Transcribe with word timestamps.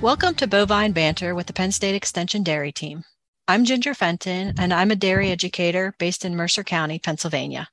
Welcome 0.00 0.36
to 0.36 0.46
Bovine 0.46 0.92
Banter 0.92 1.34
with 1.34 1.48
the 1.48 1.52
Penn 1.52 1.72
State 1.72 1.96
Extension 1.96 2.44
Dairy 2.44 2.70
Team. 2.70 3.02
I'm 3.48 3.64
Ginger 3.64 3.94
Fenton, 3.94 4.54
and 4.56 4.72
I'm 4.72 4.92
a 4.92 4.96
dairy 4.96 5.32
educator 5.32 5.92
based 5.98 6.24
in 6.24 6.36
Mercer 6.36 6.62
County, 6.62 7.00
Pennsylvania. 7.00 7.68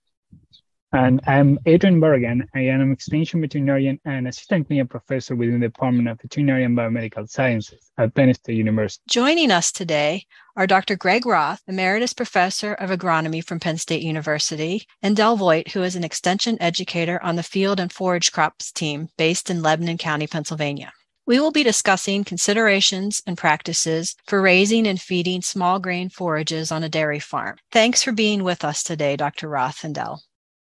And 0.92 1.22
I'm 1.28 1.60
Adrian 1.68 2.02
Barragan. 2.02 2.48
I 2.56 2.62
am 2.62 2.82
an 2.82 2.92
extension 2.92 3.42
veterinarian 3.42 4.00
and 4.06 4.28
assistant 4.28 4.66
clinical 4.66 4.88
professor 4.88 5.36
within 5.36 5.60
the 5.60 5.68
Department 5.68 6.08
of 6.08 6.20
Veterinary 6.20 6.64
and 6.64 6.76
Biomedical 6.76 7.30
Sciences 7.30 7.92
at 8.00 8.16
Penn 8.16 8.34
State 8.34 8.58
University. 8.58 9.04
Joining 9.08 9.52
us 9.52 9.72
today 9.72 10.26
are 10.56 10.66
Dr. 10.66 10.96
Greg 10.96 11.28
Roth, 11.28 11.62
Emeritus 11.68 12.14
Professor 12.14 12.74
of 12.74 12.90
Agronomy 12.90 13.46
from 13.46 13.60
Penn 13.60 13.78
State 13.78 14.02
University, 14.02 14.88
and 15.04 15.16
Del 15.16 15.36
Voigt, 15.36 15.74
who 15.74 15.84
is 15.84 15.96
an 15.96 16.04
extension 16.04 16.58
educator 16.60 17.22
on 17.22 17.36
the 17.36 17.44
field 17.44 17.80
and 17.80 17.94
forage 17.94 18.32
crops 18.32 18.72
team 18.72 19.10
based 19.16 19.52
in 19.52 19.62
Lebanon 19.62 20.00
County, 20.00 20.26
Pennsylvania. 20.26 20.92
We 21.28 21.40
will 21.40 21.52
be 21.52 21.64
discussing 21.64 22.24
considerations 22.24 23.24
and 23.26 23.36
practices 23.36 24.16
for 24.28 24.44
raising 24.44 24.86
and 24.86 25.02
feeding 25.02 25.42
small 25.42 25.80
grain 25.80 26.10
forages 26.10 26.72
on 26.72 26.84
a 26.84 26.90
dairy 26.90 27.20
farm. 27.20 27.58
Thanks 27.72 28.04
for 28.04 28.12
being 28.12 28.44
with 28.44 28.64
us 28.64 28.84
today, 28.84 29.16
Dr. 29.16 29.50
Roth 29.50 29.84
and 29.84 29.98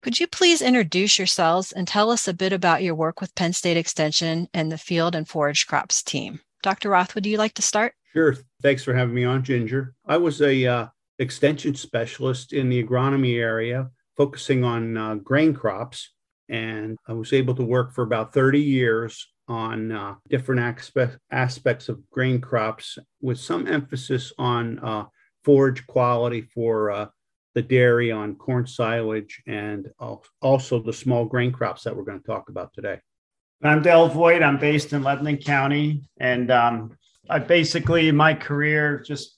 Could 0.03 0.19
you 0.19 0.27
please 0.27 0.61
introduce 0.61 1.17
yourselves 1.17 1.71
and 1.71 1.87
tell 1.87 2.11
us 2.11 2.27
a 2.27 2.33
bit 2.33 2.51
about 2.51 2.83
your 2.83 2.93
work 2.93 3.21
with 3.21 3.35
Penn 3.35 3.53
State 3.53 3.77
Extension 3.77 4.49
and 4.53 4.69
the 4.69 4.77
field 4.77 5.15
and 5.15 5.25
forage 5.25 5.65
crops 5.65 6.03
team? 6.03 6.41
Dr. 6.61 6.89
Roth, 6.89 7.15
would 7.15 7.25
you 7.25 7.37
like 7.37 7.53
to 7.53 7.61
start? 7.61 7.93
Sure. 8.11 8.35
Thanks 8.61 8.83
for 8.83 8.93
having 8.93 9.15
me 9.15 9.23
on, 9.23 9.43
Ginger. 9.43 9.93
I 10.05 10.17
was 10.17 10.41
a 10.41 10.65
uh, 10.65 10.87
extension 11.19 11.73
specialist 11.73 12.51
in 12.51 12.67
the 12.67 12.83
agronomy 12.83 13.39
area, 13.39 13.91
focusing 14.17 14.65
on 14.65 14.97
uh, 14.97 15.15
grain 15.15 15.53
crops, 15.53 16.11
and 16.49 16.97
I 17.07 17.13
was 17.13 17.31
able 17.31 17.55
to 17.55 17.63
work 17.63 17.93
for 17.93 18.03
about 18.03 18.33
30 18.33 18.59
years 18.59 19.25
on 19.49 19.91
uh, 19.91 20.15
different 20.29 20.61
aspect, 20.61 21.17
aspects 21.31 21.89
of 21.89 22.07
grain 22.09 22.39
crops 22.39 22.97
with 23.21 23.39
some 23.39 23.67
emphasis 23.67 24.31
on 24.37 24.79
uh, 24.79 25.05
forage 25.43 25.85
quality 25.87 26.41
for 26.41 26.91
uh, 26.91 27.07
the 27.55 27.61
dairy 27.61 28.11
on 28.11 28.35
corn 28.35 28.67
silage 28.67 29.41
and 29.47 29.89
also 30.41 30.81
the 30.81 30.93
small 30.93 31.25
grain 31.25 31.51
crops 31.51 31.83
that 31.83 31.95
we're 31.95 32.03
going 32.03 32.19
to 32.19 32.27
talk 32.27 32.49
about 32.49 32.73
today. 32.73 32.99
I'm 33.61 33.81
Del 33.81 34.07
Voigt. 34.07 34.41
I'm 34.41 34.57
based 34.57 34.93
in 34.93 35.03
Lebanon 35.03 35.37
County. 35.37 36.07
And 36.19 36.51
um, 36.51 36.95
I 37.29 37.39
basically, 37.39 38.11
my 38.11 38.33
career, 38.33 39.03
just 39.05 39.37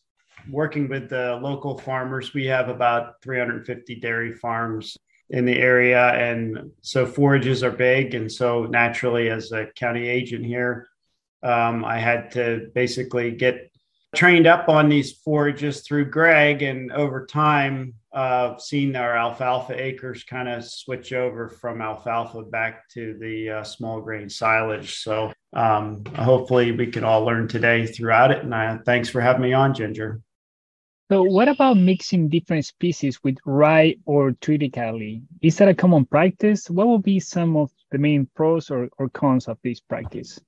working 0.49 0.87
with 0.89 1.09
the 1.09 1.39
local 1.41 1.77
farmers, 1.77 2.33
we 2.33 2.45
have 2.45 2.69
about 2.69 3.21
350 3.23 3.95
dairy 3.95 4.33
farms 4.33 4.97
in 5.31 5.45
the 5.45 5.57
area. 5.57 6.09
And 6.09 6.71
so 6.81 7.05
forages 7.05 7.63
are 7.63 7.71
big. 7.71 8.13
And 8.13 8.31
so 8.31 8.65
naturally, 8.65 9.29
as 9.29 9.51
a 9.51 9.67
county 9.75 10.07
agent 10.07 10.45
here, 10.45 10.87
um, 11.41 11.83
I 11.83 11.97
had 11.99 12.31
to 12.31 12.69
basically 12.75 13.31
get 13.31 13.71
trained 14.13 14.45
up 14.45 14.67
on 14.67 14.89
these 14.89 15.13
forages 15.13 15.81
through 15.81 16.11
Greg. 16.11 16.61
And 16.61 16.91
over 16.91 17.25
time, 17.25 17.93
uh, 18.13 18.57
seen 18.57 18.97
our 18.97 19.15
alfalfa 19.15 19.81
acres 19.81 20.25
kind 20.25 20.49
of 20.49 20.65
switch 20.65 21.13
over 21.13 21.47
from 21.47 21.81
alfalfa 21.81 22.41
back 22.41 22.89
to 22.89 23.17
the 23.19 23.49
uh, 23.49 23.63
small 23.63 24.01
grain 24.01 24.29
silage. 24.29 24.99
So 24.99 25.31
um, 25.53 26.03
hopefully 26.17 26.73
we 26.73 26.87
can 26.87 27.05
all 27.05 27.23
learn 27.23 27.47
today 27.47 27.87
throughout 27.87 28.31
it. 28.31 28.43
And 28.43 28.53
uh, 28.53 28.79
thanks 28.85 29.07
for 29.07 29.21
having 29.21 29.43
me 29.43 29.53
on, 29.53 29.73
Ginger. 29.73 30.19
So, 31.11 31.23
what 31.23 31.49
about 31.49 31.75
mixing 31.75 32.29
different 32.29 32.63
species 32.63 33.21
with 33.21 33.35
rye 33.43 33.97
or 34.05 34.31
triticale? 34.31 35.21
Is 35.41 35.57
that 35.57 35.67
a 35.67 35.73
common 35.73 36.05
practice? 36.05 36.69
What 36.69 36.87
would 36.87 37.03
be 37.03 37.19
some 37.19 37.57
of 37.57 37.69
the 37.91 37.97
main 37.97 38.29
pros 38.33 38.71
or, 38.71 38.87
or 38.97 39.09
cons 39.09 39.49
of 39.49 39.57
this 39.61 39.81
practice? 39.81 40.39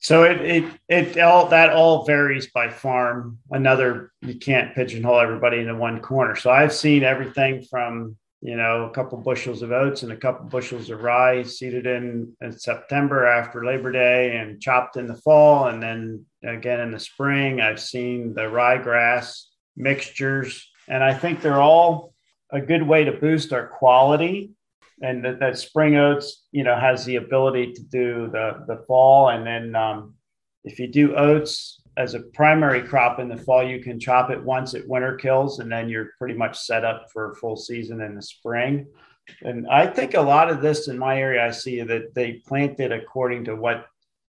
So 0.00 0.24
it, 0.24 0.42
it 0.42 0.64
it 0.88 1.18
all 1.20 1.48
that 1.48 1.70
all 1.70 2.04
varies 2.04 2.50
by 2.50 2.68
farm. 2.68 3.38
Another 3.50 4.12
you 4.20 4.38
can't 4.38 4.74
pigeonhole 4.74 5.20
everybody 5.20 5.60
into 5.60 5.74
one 5.74 6.00
corner. 6.00 6.36
So 6.36 6.50
I've 6.50 6.74
seen 6.74 7.02
everything 7.02 7.62
from 7.62 8.14
you 8.42 8.56
know 8.56 8.84
a 8.84 8.90
couple 8.90 9.16
bushels 9.22 9.62
of 9.62 9.72
oats 9.72 10.02
and 10.02 10.12
a 10.12 10.16
couple 10.18 10.48
bushels 10.48 10.90
of 10.90 11.00
rye 11.00 11.44
seeded 11.44 11.86
in 11.86 12.36
in 12.42 12.52
September 12.52 13.24
after 13.24 13.64
Labor 13.64 13.90
Day 13.90 14.36
and 14.36 14.60
chopped 14.60 14.98
in 14.98 15.06
the 15.06 15.16
fall, 15.16 15.68
and 15.68 15.82
then 15.82 16.26
again 16.44 16.80
in 16.80 16.90
the 16.90 17.00
spring. 17.00 17.62
I've 17.62 17.80
seen 17.80 18.34
the 18.34 18.42
ryegrass 18.42 19.47
mixtures. 19.78 20.70
And 20.88 21.02
I 21.02 21.14
think 21.14 21.40
they're 21.40 21.62
all 21.62 22.14
a 22.50 22.60
good 22.60 22.82
way 22.82 23.04
to 23.04 23.12
boost 23.12 23.52
our 23.52 23.66
quality. 23.66 24.52
And 25.00 25.24
that, 25.24 25.38
that 25.38 25.58
spring 25.58 25.96
oats, 25.96 26.44
you 26.50 26.64
know, 26.64 26.78
has 26.78 27.04
the 27.04 27.16
ability 27.16 27.72
to 27.74 27.82
do 27.82 28.28
the, 28.32 28.64
the 28.66 28.84
fall. 28.86 29.28
And 29.28 29.46
then 29.46 29.76
um, 29.76 30.14
if 30.64 30.78
you 30.78 30.88
do 30.88 31.14
oats 31.14 31.80
as 31.96 32.14
a 32.14 32.20
primary 32.20 32.82
crop 32.82 33.18
in 33.20 33.28
the 33.28 33.36
fall, 33.36 33.62
you 33.62 33.80
can 33.80 33.98
chop 33.98 34.30
it 34.30 34.42
once 34.42 34.74
at 34.74 34.86
winter 34.86 35.16
kills, 35.16 35.58
and 35.58 35.70
then 35.70 35.88
you're 35.88 36.10
pretty 36.18 36.34
much 36.34 36.58
set 36.58 36.84
up 36.84 37.06
for 37.12 37.34
full 37.34 37.56
season 37.56 38.00
in 38.00 38.14
the 38.14 38.22
spring. 38.22 38.86
And 39.42 39.66
I 39.68 39.86
think 39.86 40.14
a 40.14 40.20
lot 40.20 40.48
of 40.48 40.62
this 40.62 40.88
in 40.88 40.96
my 40.96 41.18
area, 41.18 41.44
I 41.44 41.50
see 41.50 41.82
that 41.82 42.14
they 42.14 42.42
plant 42.46 42.80
it 42.80 42.92
according 42.92 43.44
to 43.44 43.56
what 43.56 43.86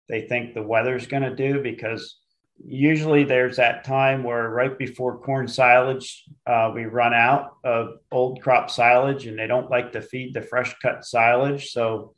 they 0.08 0.22
think 0.22 0.54
the 0.54 0.62
weather's 0.62 1.06
going 1.06 1.22
to 1.22 1.36
do 1.36 1.62
because 1.62 2.16
usually 2.64 3.24
there's 3.24 3.56
that 3.56 3.84
time 3.84 4.22
where 4.22 4.48
right 4.48 4.78
before 4.78 5.18
corn 5.18 5.48
silage 5.48 6.24
uh, 6.46 6.70
we 6.74 6.84
run 6.84 7.14
out 7.14 7.56
of 7.64 7.98
old 8.12 8.42
crop 8.42 8.70
silage 8.70 9.26
and 9.26 9.38
they 9.38 9.46
don't 9.46 9.70
like 9.70 9.92
to 9.92 10.02
feed 10.02 10.34
the 10.34 10.42
fresh 10.42 10.74
cut 10.82 11.04
silage. 11.04 11.70
So 11.70 12.14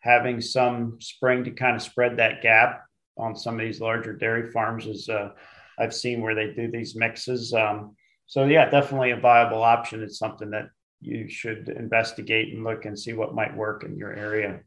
having 0.00 0.40
some 0.40 0.98
spring 1.00 1.44
to 1.44 1.50
kind 1.50 1.76
of 1.76 1.82
spread 1.82 2.16
that 2.16 2.42
gap 2.42 2.82
on 3.16 3.36
some 3.36 3.54
of 3.54 3.60
these 3.60 3.80
larger 3.80 4.12
dairy 4.12 4.50
farms 4.50 4.86
is 4.86 5.08
uh, 5.08 5.28
i've 5.78 5.94
seen 5.94 6.20
where 6.20 6.34
they 6.34 6.52
do 6.52 6.70
these 6.70 6.96
mixes. 6.96 7.54
Um, 7.54 7.94
so 8.26 8.44
yeah 8.46 8.68
definitely 8.68 9.12
a 9.12 9.16
viable 9.16 9.62
option. 9.62 10.02
It's 10.02 10.18
something 10.18 10.50
that 10.50 10.68
you 11.00 11.28
should 11.28 11.68
investigate 11.68 12.54
and 12.54 12.64
look 12.64 12.84
and 12.84 12.98
see 12.98 13.12
what 13.12 13.34
might 13.34 13.56
work 13.56 13.84
in 13.84 13.96
your 13.96 14.12
area. 14.12 14.60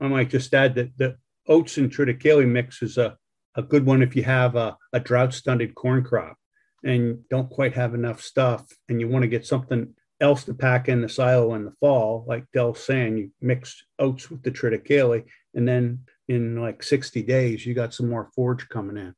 I 0.00 0.08
might 0.08 0.30
just 0.30 0.54
add 0.54 0.74
that 0.76 0.96
the 0.96 1.16
oats 1.46 1.76
and 1.76 1.90
triticale 1.90 2.46
mix 2.48 2.82
is 2.82 2.96
a 2.96 3.16
a 3.56 3.62
good 3.62 3.86
one 3.86 4.02
if 4.02 4.16
you 4.16 4.22
have 4.22 4.56
a, 4.56 4.76
a 4.92 5.00
drought 5.00 5.34
stunted 5.34 5.74
corn 5.74 6.02
crop 6.04 6.36
and 6.84 7.26
don't 7.28 7.50
quite 7.50 7.74
have 7.74 7.94
enough 7.94 8.20
stuff 8.20 8.64
and 8.88 9.00
you 9.00 9.08
want 9.08 9.22
to 9.22 9.28
get 9.28 9.46
something 9.46 9.94
else 10.20 10.44
to 10.44 10.54
pack 10.54 10.88
in 10.88 11.02
the 11.02 11.08
silo 11.08 11.54
in 11.54 11.64
the 11.64 11.72
fall, 11.80 12.24
like 12.26 12.44
Del's 12.52 12.82
saying, 12.82 13.16
you 13.16 13.30
mix 13.40 13.84
oats 13.98 14.30
with 14.30 14.42
the 14.42 14.50
triticale, 14.50 15.24
and 15.54 15.68
then 15.68 16.00
in 16.28 16.60
like 16.60 16.82
60 16.82 17.22
days, 17.22 17.66
you 17.66 17.74
got 17.74 17.94
some 17.94 18.08
more 18.08 18.30
forage 18.34 18.68
coming 18.68 18.96
in. 18.96 19.14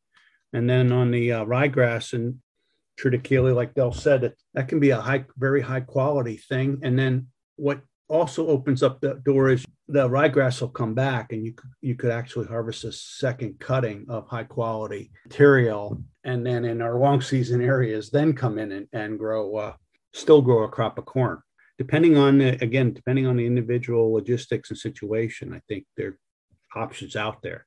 And 0.53 0.69
then 0.69 0.93
on 0.93 1.11
the 1.11 1.33
uh, 1.33 1.45
ryegrass 1.45 2.13
and 2.13 2.39
triticale, 2.99 3.55
like 3.55 3.75
Del 3.75 3.93
said, 3.93 4.23
that, 4.23 4.35
that 4.55 4.69
can 4.69 4.81
be 4.81 4.91
a 4.91 5.01
high, 5.01 5.25
very 5.37 5.61
high 5.61 5.81
quality 5.81 6.37
thing. 6.37 6.81
And 6.83 6.99
then 6.99 7.29
what 7.57 7.81
also 8.09 8.49
opens 8.49 8.83
up 8.83 9.01
the 9.01 9.15
door 9.15 9.51
is 9.51 9.65
the 9.89 10.09
ryegrass 10.09 10.61
will 10.61 10.69
come 10.69 10.95
back 10.95 11.33
and 11.33 11.45
you 11.45 11.55
you 11.81 11.95
could 11.95 12.11
actually 12.11 12.47
harvest 12.47 12.85
a 12.85 12.93
second 12.93 13.59
cutting 13.61 14.05
of 14.09 14.27
high 14.27 14.45
quality 14.45 15.11
material. 15.25 16.03
And 16.25 16.45
then 16.45 16.65
in 16.65 16.83
our 16.83 16.99
long 16.99 17.21
season 17.21 17.61
areas 17.61 18.11
then 18.11 18.33
come 18.33 18.59
in 18.59 18.73
and, 18.73 18.89
and 18.93 19.19
grow 19.19 19.57
uh, 19.57 19.75
still 20.13 20.43
grow 20.43 20.65
a 20.65 20.69
crop 20.69 20.99
of 20.99 21.05
corn. 21.05 21.41
Depending 21.79 22.17
on 22.17 22.39
the, 22.39 22.63
again 22.63 22.93
depending 22.93 23.27
on 23.27 23.37
the 23.37 23.47
individual 23.47 24.13
logistics 24.13 24.71
and 24.71 24.79
situation 24.79 25.53
i 25.55 25.61
think 25.69 25.85
there 25.97 26.17
are 26.75 26.83
options 26.83 27.15
out 27.15 27.43
there. 27.43 27.67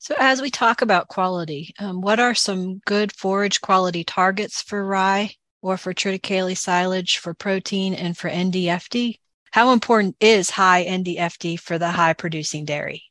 So 0.00 0.14
as 0.18 0.40
we 0.40 0.50
talk 0.50 0.82
about 0.82 1.08
quality 1.08 1.72
um, 1.78 2.00
what 2.00 2.18
are 2.18 2.34
some 2.34 2.80
good 2.84 3.12
forage 3.12 3.60
quality 3.60 4.02
targets 4.02 4.60
for 4.60 4.84
rye 4.84 5.30
or 5.62 5.76
for 5.76 5.94
triticale 5.94 6.56
silage 6.56 7.18
for 7.18 7.32
protein 7.32 7.94
and 7.94 8.16
for 8.16 8.28
ndfd 8.28 9.18
how 9.50 9.72
important 9.72 10.16
is 10.20 10.50
high 10.50 10.84
NDFD 10.84 11.58
for 11.58 11.78
the 11.78 11.90
high 11.90 12.12
producing 12.12 12.64
dairy? 12.64 13.02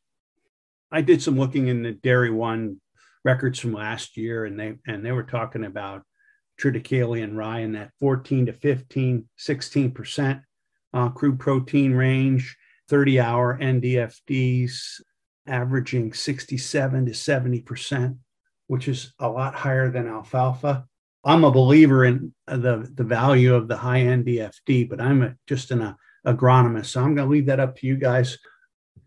I 0.92 1.02
did 1.02 1.22
some 1.22 1.38
looking 1.38 1.68
in 1.68 1.84
the 1.84 1.92
Dairy 1.92 2.32
One 2.32 2.80
records 3.24 3.60
from 3.60 3.74
last 3.74 4.18
year, 4.18 4.46
and 4.46 4.60
they 4.60 4.76
and 4.88 5.06
they 5.06 5.12
were 5.12 5.24
talking 5.24 5.66
about 5.66 6.04
triticale 6.60 7.22
and 7.24 7.38
rye 7.38 7.60
in 7.60 7.74
that 7.74 7.92
14 8.00 8.48
to 8.48 8.54
15, 8.54 9.28
16 9.36 9.92
percent 9.92 10.42
uh, 10.94 11.10
crude 11.10 11.40
protein 11.40 11.94
range, 11.94 12.56
30 12.90 13.20
hour 13.20 13.58
NDFDs 13.62 15.02
averaging 15.46 16.14
67 16.14 17.06
to 17.06 17.14
70 17.14 17.62
percent, 17.62 18.18
which 18.68 18.88
is 18.88 19.14
a 19.20 19.30
lot 19.30 19.56
higher 19.56 19.92
than 19.92 20.08
alfalfa. 20.08 20.86
I'm 21.24 21.44
a 21.44 21.52
believer 21.52 22.06
in 22.06 22.34
the 22.48 22.90
the 22.94 23.04
value 23.04 23.54
of 23.54 23.68
the 23.68 23.78
high 23.78 24.02
NDFD, 24.02 24.90
but 24.90 25.02
I'm 25.02 25.22
a, 25.22 25.36
just 25.48 25.72
in 25.72 25.82
a 25.82 25.98
agronomist. 26.28 26.88
So 26.88 27.02
I'm 27.02 27.16
going 27.16 27.28
to 27.28 27.32
leave 27.32 27.46
that 27.48 27.60
up 27.60 27.78
to 27.78 27.88
you 27.88 27.96
guys 27.96 28.38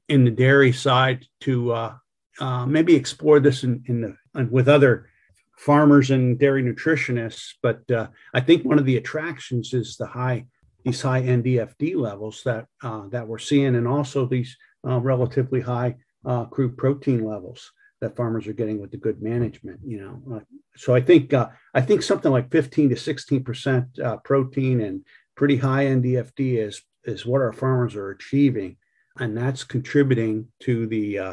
in 0.08 0.25
the 0.25 0.31
dairy 0.31 0.72
side 0.72 1.25
to 1.43 1.72
uh, 1.72 1.94
uh, 2.40 2.67
maybe 2.67 2.96
explore 2.96 3.38
this 3.38 3.62
in, 3.62 3.82
in 3.87 4.00
the, 4.00 4.44
with 4.46 4.69
other 4.69 5.08
farmers 5.56 6.11
and 6.11 6.38
dairy 6.38 6.62
nutritionists. 6.62 7.52
But 7.62 7.88
uh, 7.90 8.08
I 8.34 8.40
think 8.40 8.64
one 8.64 8.78
of 8.78 8.87
the 8.87 8.96
attractions 8.96 9.75
is 9.75 9.96
the 9.96 10.06
high 10.06 10.46
these 10.84 11.02
high 11.02 11.20
NDFD 11.20 11.94
levels 11.94 12.43
that 12.44 12.67
uh, 12.82 13.06
that 13.08 13.28
we're 13.28 13.38
seeing, 13.38 13.76
and 13.76 13.87
also 13.87 14.25
these 14.26 14.56
uh, 14.87 14.99
relatively 14.99 15.61
high 15.61 15.96
uh, 16.25 16.46
crude 16.46 16.76
protein 16.76 17.25
levels. 17.25 17.70
that 18.00 18.16
farmers 18.16 18.46
are 18.46 18.55
getting 18.55 18.81
with 18.81 18.90
the 18.90 18.96
good 18.96 19.20
management. 19.20 19.78
You 19.84 20.00
know, 20.00 20.37
uh, 20.37 20.40
so 20.76 20.94
I 20.94 21.02
think 21.02 21.34
uh, 21.34 21.49
I 21.75 21.82
think 21.82 22.02
something 22.02 22.32
like 22.32 22.50
15 22.50 22.88
to 22.90 22.96
16 22.96 23.44
percent 23.44 23.99
uh, 23.99 24.16
protein 24.25 24.81
and 24.81 25.05
pretty 25.37 25.58
high 25.58 25.84
NDFD 25.84 26.66
is 26.66 26.82
is 27.05 27.26
what 27.26 27.41
our 27.41 27.52
farmers 27.52 27.94
are 27.94 28.11
achieving, 28.11 28.76
and 29.19 29.37
that's 29.37 29.64
contributing 29.64 30.49
to 30.61 30.87
the 30.87 31.19
uh, 31.19 31.32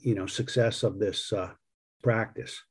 you 0.00 0.14
know 0.14 0.26
success 0.26 0.82
of 0.82 0.98
this 0.98 1.32
uh, 1.32 1.50
practice. 2.02 2.62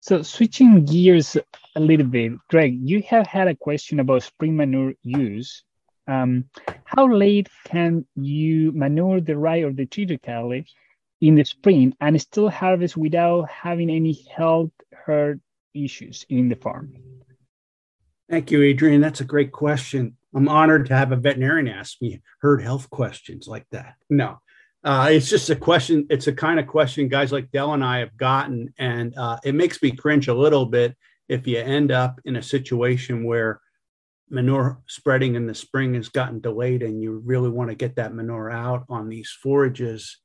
So 0.00 0.22
switching 0.22 0.84
gears 0.84 1.36
a 1.76 1.80
little 1.80 2.06
bit, 2.06 2.32
Greg, 2.50 2.78
you 2.82 3.02
have 3.08 3.26
had 3.26 3.48
a 3.48 3.56
question 3.56 4.00
about 4.00 4.22
spring 4.22 4.54
manure 4.54 4.92
use. 5.02 5.64
Um, 6.06 6.44
how 6.84 7.10
late 7.10 7.48
can 7.64 8.04
you 8.14 8.70
manure 8.72 9.22
the 9.22 9.38
rye 9.38 9.62
or 9.62 9.72
the 9.72 9.86
triticale 9.86 10.62
in 11.22 11.34
the 11.36 11.44
spring 11.44 11.96
and 12.02 12.20
still 12.20 12.50
harvest 12.50 12.98
without 12.98 13.48
having 13.48 13.88
any 13.88 14.12
health 14.36 14.72
hurt 14.92 15.40
issues 15.72 16.26
in 16.28 16.50
the 16.50 16.56
farm? 16.56 16.92
Thank 18.28 18.50
you, 18.50 18.62
Adrian. 18.62 19.00
That's 19.00 19.22
a 19.22 19.24
great 19.24 19.52
question. 19.52 20.16
I'm 20.34 20.48
honored 20.48 20.86
to 20.86 20.96
have 20.96 21.12
a 21.12 21.16
veterinarian 21.16 21.68
ask 21.68 22.00
me 22.02 22.20
herd 22.40 22.60
health 22.60 22.90
questions 22.90 23.46
like 23.46 23.66
that. 23.70 23.94
No, 24.10 24.38
uh, 24.82 25.08
it's 25.10 25.30
just 25.30 25.48
a 25.50 25.56
question. 25.56 26.06
It's 26.10 26.26
a 26.26 26.32
kind 26.32 26.58
of 26.58 26.66
question 26.66 27.08
guys 27.08 27.32
like 27.32 27.50
Del 27.50 27.72
and 27.72 27.84
I 27.84 27.98
have 27.98 28.16
gotten, 28.16 28.74
and 28.78 29.16
uh, 29.16 29.38
it 29.44 29.54
makes 29.54 29.82
me 29.82 29.92
cringe 29.92 30.28
a 30.28 30.34
little 30.34 30.66
bit 30.66 30.96
if 31.28 31.46
you 31.46 31.58
end 31.58 31.90
up 31.90 32.20
in 32.24 32.36
a 32.36 32.42
situation 32.42 33.24
where 33.24 33.60
manure 34.28 34.80
spreading 34.86 35.36
in 35.36 35.46
the 35.46 35.54
spring 35.54 35.94
has 35.94 36.08
gotten 36.08 36.40
delayed 36.40 36.82
and 36.82 37.02
you 37.02 37.22
really 37.24 37.48
want 37.48 37.70
to 37.70 37.76
get 37.76 37.96
that 37.96 38.14
manure 38.14 38.50
out 38.50 38.84
on 38.88 39.08
these 39.08 39.30
forages. 39.42 40.18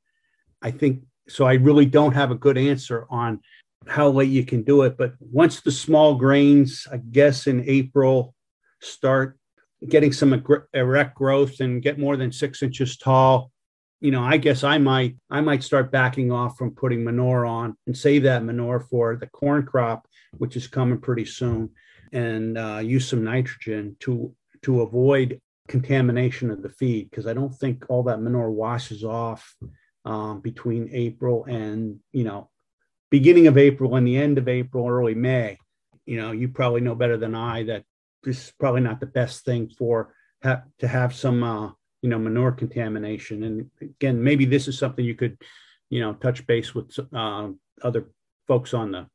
I 0.60 0.70
think 0.70 1.02
so. 1.28 1.46
I 1.46 1.54
really 1.54 1.86
don't 1.86 2.14
have 2.14 2.30
a 2.30 2.34
good 2.34 2.58
answer 2.58 3.06
on 3.08 3.40
how 3.86 4.08
late 4.08 4.28
you 4.28 4.44
can 4.44 4.62
do 4.62 4.82
it, 4.82 4.98
but 4.98 5.14
once 5.20 5.62
the 5.62 5.70
small 5.70 6.16
grains, 6.16 6.86
I 6.92 6.98
guess 6.98 7.46
in 7.46 7.64
April, 7.66 8.34
start 8.82 9.38
getting 9.88 10.12
some 10.12 10.44
erect 10.74 11.14
growth 11.14 11.60
and 11.60 11.82
get 11.82 11.98
more 11.98 12.16
than 12.16 12.32
six 12.32 12.62
inches 12.62 12.96
tall, 12.96 13.50
you 14.00 14.10
know, 14.10 14.22
I 14.22 14.38
guess 14.38 14.64
I 14.64 14.78
might 14.78 15.16
I 15.30 15.40
might 15.40 15.62
start 15.62 15.92
backing 15.92 16.32
off 16.32 16.56
from 16.56 16.74
putting 16.74 17.04
manure 17.04 17.44
on 17.44 17.76
and 17.86 17.96
save 17.96 18.22
that 18.22 18.44
manure 18.44 18.80
for 18.80 19.16
the 19.16 19.26
corn 19.26 19.64
crop, 19.64 20.06
which 20.38 20.56
is 20.56 20.66
coming 20.66 21.00
pretty 21.00 21.26
soon, 21.26 21.70
and 22.12 22.56
uh, 22.56 22.80
use 22.82 23.06
some 23.06 23.24
nitrogen 23.24 23.96
to 24.00 24.34
to 24.62 24.82
avoid 24.82 25.40
contamination 25.68 26.50
of 26.50 26.62
the 26.62 26.68
feed 26.68 27.10
because 27.10 27.26
I 27.26 27.34
don't 27.34 27.54
think 27.54 27.84
all 27.88 28.02
that 28.04 28.20
manure 28.20 28.50
washes 28.50 29.04
off 29.04 29.54
um, 30.04 30.40
between 30.40 30.88
April 30.92 31.44
and 31.44 32.00
you 32.12 32.24
know 32.24 32.48
beginning 33.10 33.48
of 33.48 33.58
April 33.58 33.96
and 33.96 34.06
the 34.06 34.16
end 34.16 34.38
of 34.38 34.48
April, 34.48 34.88
early 34.88 35.14
May. 35.14 35.58
You 36.06 36.16
know, 36.16 36.32
you 36.32 36.48
probably 36.48 36.80
know 36.80 36.94
better 36.94 37.18
than 37.18 37.34
I 37.34 37.64
that 37.64 37.84
this 38.22 38.44
is 38.44 38.52
probably 38.58 38.80
not 38.80 39.00
the 39.00 39.06
best 39.06 39.44
thing 39.44 39.68
for 39.68 40.14
ha- 40.42 40.62
to 40.78 40.88
have 40.88 41.14
some 41.14 41.42
uh, 41.42 41.70
you 42.02 42.08
know 42.08 42.18
manure 42.18 42.52
contamination. 42.52 43.42
And 43.44 43.70
again 43.80 44.22
maybe 44.22 44.44
this 44.44 44.68
is 44.68 44.78
something 44.78 45.04
you 45.04 45.14
could 45.14 45.38
you 45.88 46.00
know 46.00 46.14
touch 46.14 46.46
base 46.46 46.74
with 46.74 46.96
uh, 47.12 47.48
other 47.82 48.10
folks 48.46 48.74
on 48.74 48.92
the 48.92 49.06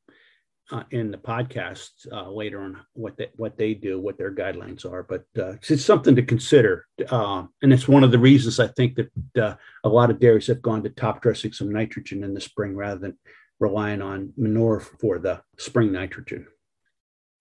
uh, 0.72 0.84
in 0.92 1.12
the 1.12 1.18
podcast 1.18 1.92
uh, 2.12 2.30
later 2.30 2.60
on 2.62 2.82
what 2.94 3.18
they 3.18 3.30
what 3.36 3.58
they 3.58 3.74
do 3.74 4.00
what 4.00 4.18
their 4.18 4.34
guidelines 4.34 4.86
are. 4.86 5.04
But 5.04 5.26
uh, 5.38 5.56
it's 5.70 5.86
something 5.86 6.16
to 6.16 6.24
consider 6.24 6.86
uh, 7.10 7.44
and 7.62 7.74
it's 7.74 7.88
one 7.88 8.04
of 8.04 8.12
the 8.12 8.20
reasons 8.20 8.60
i 8.60 8.68
think 8.68 8.96
that 8.96 9.44
uh, 9.44 9.56
a 9.84 9.90
lot 9.90 10.10
of 10.10 10.20
dairies 10.20 10.48
have 10.48 10.62
gone 10.62 10.84
to 10.84 10.90
top 10.90 11.22
dressing 11.22 11.52
some 11.52 11.72
nitrogen 11.72 12.24
in 12.24 12.34
the 12.34 12.42
spring 12.42 12.76
rather 12.76 13.00
than 13.00 13.18
relying 13.60 14.02
on 14.02 14.34
manure 14.38 14.80
for 14.80 15.20
the 15.20 15.42
spring 15.58 15.92
nitrogen 15.92 16.48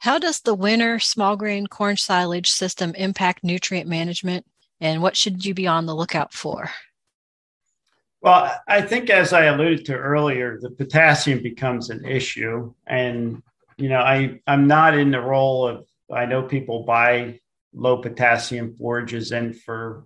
how 0.04 0.18
does 0.18 0.40
the 0.40 0.54
winter 0.54 0.98
small 0.98 1.34
grain 1.34 1.66
corn 1.66 1.96
silage 1.96 2.50
system 2.50 2.94
impact 2.94 3.42
nutrient 3.42 3.88
management 3.88 4.44
and 4.78 5.00
what 5.00 5.16
should 5.16 5.46
you 5.46 5.54
be 5.54 5.66
on 5.66 5.86
the 5.86 5.94
lookout 5.94 6.34
for? 6.34 6.68
Well, 8.20 8.54
I 8.68 8.82
think 8.82 9.08
as 9.08 9.32
I 9.32 9.44
alluded 9.44 9.86
to 9.86 9.96
earlier, 9.96 10.58
the 10.60 10.68
potassium 10.68 11.42
becomes 11.42 11.88
an 11.88 12.04
issue. 12.04 12.74
And, 12.86 13.42
you 13.78 13.88
know, 13.88 14.00
I, 14.00 14.40
I'm 14.46 14.66
not 14.66 14.94
in 14.98 15.10
the 15.10 15.22
role 15.22 15.66
of, 15.66 15.86
I 16.12 16.26
know 16.26 16.42
people 16.42 16.82
buy 16.84 17.40
low 17.72 17.96
potassium 17.96 18.74
forages 18.76 19.32
in 19.32 19.54
for, 19.54 20.04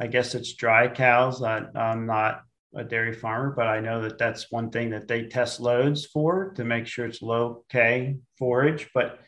I 0.00 0.08
guess 0.08 0.34
it's 0.34 0.54
dry 0.54 0.88
cows. 0.88 1.44
I, 1.44 1.62
I'm 1.76 2.06
not 2.06 2.42
a 2.74 2.84
dairy 2.84 3.12
farmer, 3.12 3.50
but 3.50 3.66
I 3.66 3.80
know 3.80 4.00
that 4.02 4.18
that's 4.18 4.50
one 4.50 4.70
thing 4.70 4.90
that 4.90 5.08
they 5.08 5.24
test 5.24 5.60
loads 5.60 6.06
for 6.06 6.52
to 6.56 6.64
make 6.64 6.86
sure 6.86 7.06
it's 7.06 7.22
low 7.22 7.64
K 7.70 8.16
forage. 8.38 8.88
But 8.94 9.18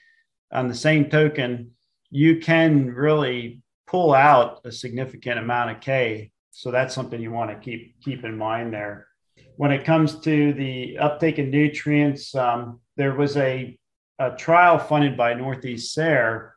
on 0.52 0.68
the 0.68 0.74
same 0.74 1.10
token, 1.10 1.72
you 2.10 2.38
can 2.38 2.86
really 2.94 3.62
pull 3.86 4.14
out 4.14 4.60
a 4.64 4.72
significant 4.72 5.38
amount 5.38 5.70
of 5.70 5.80
K. 5.80 6.30
So 6.52 6.70
that's 6.70 6.94
something 6.94 7.20
you 7.20 7.32
want 7.32 7.50
to 7.50 7.56
keep 7.56 8.00
keep 8.00 8.24
in 8.24 8.38
mind 8.38 8.72
there. 8.72 9.08
When 9.56 9.72
it 9.72 9.84
comes 9.84 10.20
to 10.20 10.52
the 10.52 10.98
uptake 10.98 11.38
of 11.38 11.46
nutrients, 11.46 12.34
um, 12.34 12.80
there 12.96 13.14
was 13.14 13.36
a, 13.36 13.78
a 14.18 14.30
trial 14.36 14.78
funded 14.78 15.16
by 15.16 15.34
Northeast 15.34 15.92
SARE, 15.94 16.54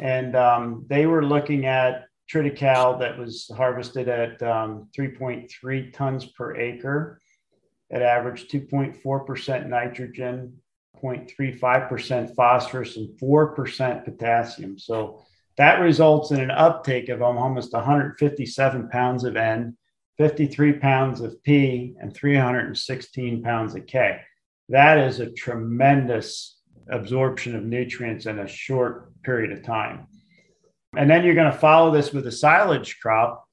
and 0.00 0.36
um, 0.36 0.84
they 0.88 1.06
were 1.06 1.24
looking 1.24 1.66
at 1.66 2.06
triticale 2.32 2.98
that 3.00 3.18
was 3.18 3.50
harvested 3.56 4.08
at 4.08 4.42
um, 4.42 4.88
3.3 4.96 5.92
tons 5.92 6.26
per 6.26 6.56
acre. 6.56 7.20
It 7.90 8.02
averaged 8.02 8.50
2.4% 8.50 9.68
nitrogen, 9.68 10.56
0.35% 11.02 12.34
phosphorus, 12.34 12.96
and 12.96 13.08
4% 13.20 14.04
potassium. 14.04 14.78
So 14.78 15.22
that 15.56 15.80
results 15.80 16.32
in 16.32 16.40
an 16.40 16.50
uptake 16.50 17.08
of 17.08 17.22
almost 17.22 17.72
157 17.72 18.88
pounds 18.88 19.24
of 19.24 19.36
N, 19.36 19.76
53 20.18 20.74
pounds 20.74 21.20
of 21.20 21.42
P, 21.42 21.94
and 22.00 22.14
316 22.14 23.42
pounds 23.42 23.74
of 23.74 23.86
K. 23.86 24.20
That 24.68 24.98
is 24.98 25.20
a 25.20 25.30
tremendous 25.30 26.58
absorption 26.90 27.54
of 27.54 27.64
nutrients 27.64 28.26
in 28.26 28.38
a 28.38 28.48
short 28.48 29.12
period 29.22 29.52
of 29.52 29.64
time. 29.64 30.08
And 30.96 31.10
then 31.10 31.24
you're 31.24 31.34
going 31.34 31.52
to 31.52 31.58
follow 31.58 31.90
this 31.90 32.12
with 32.12 32.26
a 32.26 32.32
silage 32.32 32.98
crop. 33.00 33.44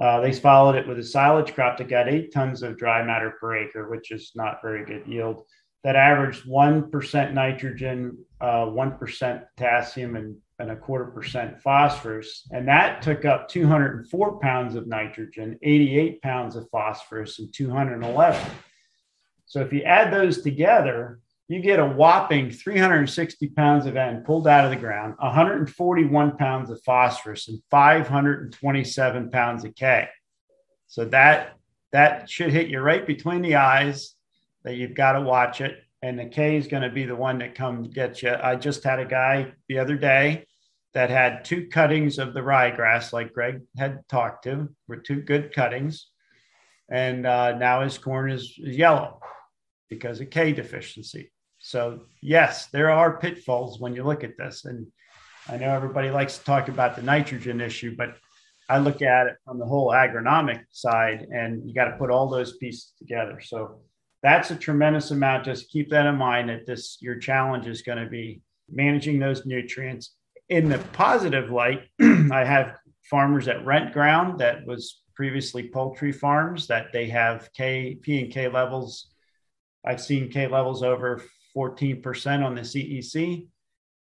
Uh, 0.00 0.20
they 0.20 0.32
followed 0.32 0.76
it 0.76 0.88
with 0.88 0.98
a 0.98 1.04
silage 1.04 1.54
crop 1.54 1.76
that 1.78 1.88
got 1.88 2.08
eight 2.08 2.32
tons 2.32 2.62
of 2.62 2.78
dry 2.78 3.04
matter 3.04 3.36
per 3.40 3.56
acre, 3.56 3.90
which 3.90 4.10
is 4.10 4.32
not 4.34 4.62
very 4.62 4.84
good 4.84 5.06
yield. 5.06 5.44
That 5.84 5.96
averaged 5.96 6.46
1% 6.46 7.32
nitrogen, 7.32 8.18
uh, 8.40 8.66
1% 8.66 9.44
potassium, 9.56 10.16
and 10.16 10.36
and 10.60 10.70
a 10.70 10.76
quarter 10.76 11.06
percent 11.06 11.60
phosphorus. 11.60 12.46
And 12.50 12.68
that 12.68 13.00
took 13.00 13.24
up 13.24 13.48
204 13.48 14.38
pounds 14.40 14.74
of 14.74 14.86
nitrogen, 14.86 15.58
88 15.62 16.20
pounds 16.20 16.54
of 16.54 16.68
phosphorus, 16.70 17.38
and 17.38 17.52
211. 17.52 18.50
So 19.46 19.62
if 19.62 19.72
you 19.72 19.82
add 19.82 20.12
those 20.12 20.42
together, 20.42 21.20
you 21.50 21.60
get 21.60 21.80
a 21.80 21.84
whopping 21.84 22.48
360 22.48 23.48
pounds 23.48 23.84
of 23.84 23.96
N 23.96 24.22
pulled 24.24 24.46
out 24.46 24.64
of 24.64 24.70
the 24.70 24.76
ground, 24.76 25.16
141 25.18 26.36
pounds 26.36 26.70
of 26.70 26.80
phosphorus, 26.84 27.48
and 27.48 27.60
527 27.72 29.30
pounds 29.32 29.64
of 29.64 29.74
K. 29.74 30.08
So 30.86 31.06
that 31.06 31.56
that 31.90 32.30
should 32.30 32.52
hit 32.52 32.68
you 32.68 32.78
right 32.78 33.04
between 33.04 33.42
the 33.42 33.56
eyes 33.56 34.14
that 34.62 34.76
you've 34.76 34.94
got 34.94 35.14
to 35.14 35.22
watch 35.22 35.60
it. 35.60 35.82
And 36.02 36.16
the 36.16 36.26
K 36.26 36.56
is 36.56 36.68
going 36.68 36.84
to 36.84 36.88
be 36.88 37.04
the 37.04 37.16
one 37.16 37.38
that 37.38 37.56
comes 37.56 37.88
get 37.88 38.22
you. 38.22 38.32
I 38.32 38.54
just 38.54 38.84
had 38.84 39.00
a 39.00 39.04
guy 39.04 39.52
the 39.68 39.80
other 39.80 39.96
day 39.96 40.46
that 40.94 41.10
had 41.10 41.44
two 41.44 41.66
cuttings 41.66 42.20
of 42.20 42.32
the 42.32 42.42
ryegrass, 42.42 43.12
like 43.12 43.32
Greg 43.32 43.62
had 43.76 44.08
talked 44.08 44.44
to, 44.44 44.68
were 44.86 44.98
two 44.98 45.20
good 45.20 45.52
cuttings. 45.52 46.06
And 46.88 47.26
uh, 47.26 47.58
now 47.58 47.82
his 47.82 47.98
corn 47.98 48.30
is, 48.30 48.54
is 48.56 48.76
yellow 48.76 49.18
because 49.88 50.20
of 50.20 50.30
K 50.30 50.52
deficiency. 50.52 51.32
So, 51.70 52.00
yes, 52.20 52.66
there 52.66 52.90
are 52.90 53.18
pitfalls 53.18 53.80
when 53.80 53.94
you 53.94 54.02
look 54.02 54.24
at 54.24 54.36
this. 54.36 54.64
And 54.64 54.86
I 55.48 55.56
know 55.56 55.74
everybody 55.74 56.10
likes 56.10 56.38
to 56.38 56.44
talk 56.44 56.68
about 56.68 56.96
the 56.96 57.02
nitrogen 57.02 57.60
issue, 57.60 57.94
but 57.96 58.16
I 58.68 58.78
look 58.78 59.02
at 59.02 59.26
it 59.26 59.36
from 59.44 59.58
the 59.58 59.66
whole 59.66 59.88
agronomic 59.88 60.62
side, 60.70 61.26
and 61.32 61.66
you 61.66 61.74
got 61.74 61.86
to 61.86 61.96
put 61.96 62.10
all 62.10 62.28
those 62.28 62.56
pieces 62.56 62.92
together. 62.98 63.40
So, 63.40 63.80
that's 64.22 64.50
a 64.50 64.56
tremendous 64.56 65.12
amount. 65.12 65.44
Just 65.44 65.70
keep 65.70 65.88
that 65.90 66.06
in 66.06 66.16
mind 66.16 66.50
that 66.50 66.66
this 66.66 66.98
your 67.00 67.18
challenge 67.18 67.66
is 67.66 67.82
going 67.82 68.04
to 68.04 68.10
be 68.10 68.42
managing 68.68 69.18
those 69.18 69.46
nutrients 69.46 70.14
in 70.50 70.68
the 70.68 70.78
positive 70.92 71.50
light, 71.50 71.82
I 72.00 72.44
have 72.44 72.76
farmers 73.04 73.46
that 73.46 73.64
rent 73.64 73.92
ground 73.92 74.40
that 74.40 74.66
was 74.66 75.00
previously 75.14 75.68
poultry 75.68 76.12
farms 76.12 76.66
that 76.66 76.92
they 76.92 77.08
have 77.08 77.48
K, 77.56 77.96
P 78.02 78.20
and 78.20 78.32
K 78.32 78.48
levels. 78.48 79.06
I've 79.84 80.00
seen 80.00 80.30
K 80.30 80.48
levels 80.48 80.82
over 80.82 81.22
14% 81.56 82.44
on 82.44 82.54
the 82.54 82.60
CEC, 82.62 83.46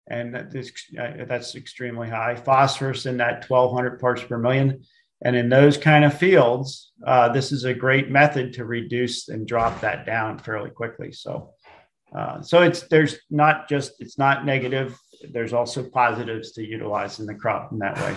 and 0.08 0.34
that's, 0.34 0.82
uh, 0.98 1.24
that's 1.26 1.56
extremely 1.56 2.08
high. 2.08 2.34
Phosphorus 2.34 3.06
in 3.06 3.16
that 3.18 3.48
1200 3.48 4.00
parts 4.00 4.22
per 4.22 4.38
million. 4.38 4.82
And 5.22 5.34
in 5.34 5.48
those 5.48 5.78
kind 5.78 6.04
of 6.04 6.16
fields, 6.16 6.92
uh, 7.06 7.30
this 7.30 7.50
is 7.50 7.64
a 7.64 7.72
great 7.72 8.10
method 8.10 8.52
to 8.54 8.64
reduce 8.64 9.28
and 9.28 9.46
drop 9.46 9.80
that 9.80 10.04
down 10.04 10.38
fairly 10.38 10.70
quickly. 10.70 11.10
So, 11.12 11.54
uh, 12.14 12.42
so 12.42 12.62
it's 12.62 12.82
there's 12.82 13.16
not 13.30 13.68
just 13.68 13.92
it's 13.98 14.18
not 14.18 14.44
negative. 14.44 14.98
There's 15.32 15.54
also 15.54 15.82
positives 15.82 16.52
to 16.52 16.66
utilizing 16.66 17.26
the 17.26 17.34
crop 17.34 17.72
in 17.72 17.78
that 17.78 17.96
way. 17.96 18.14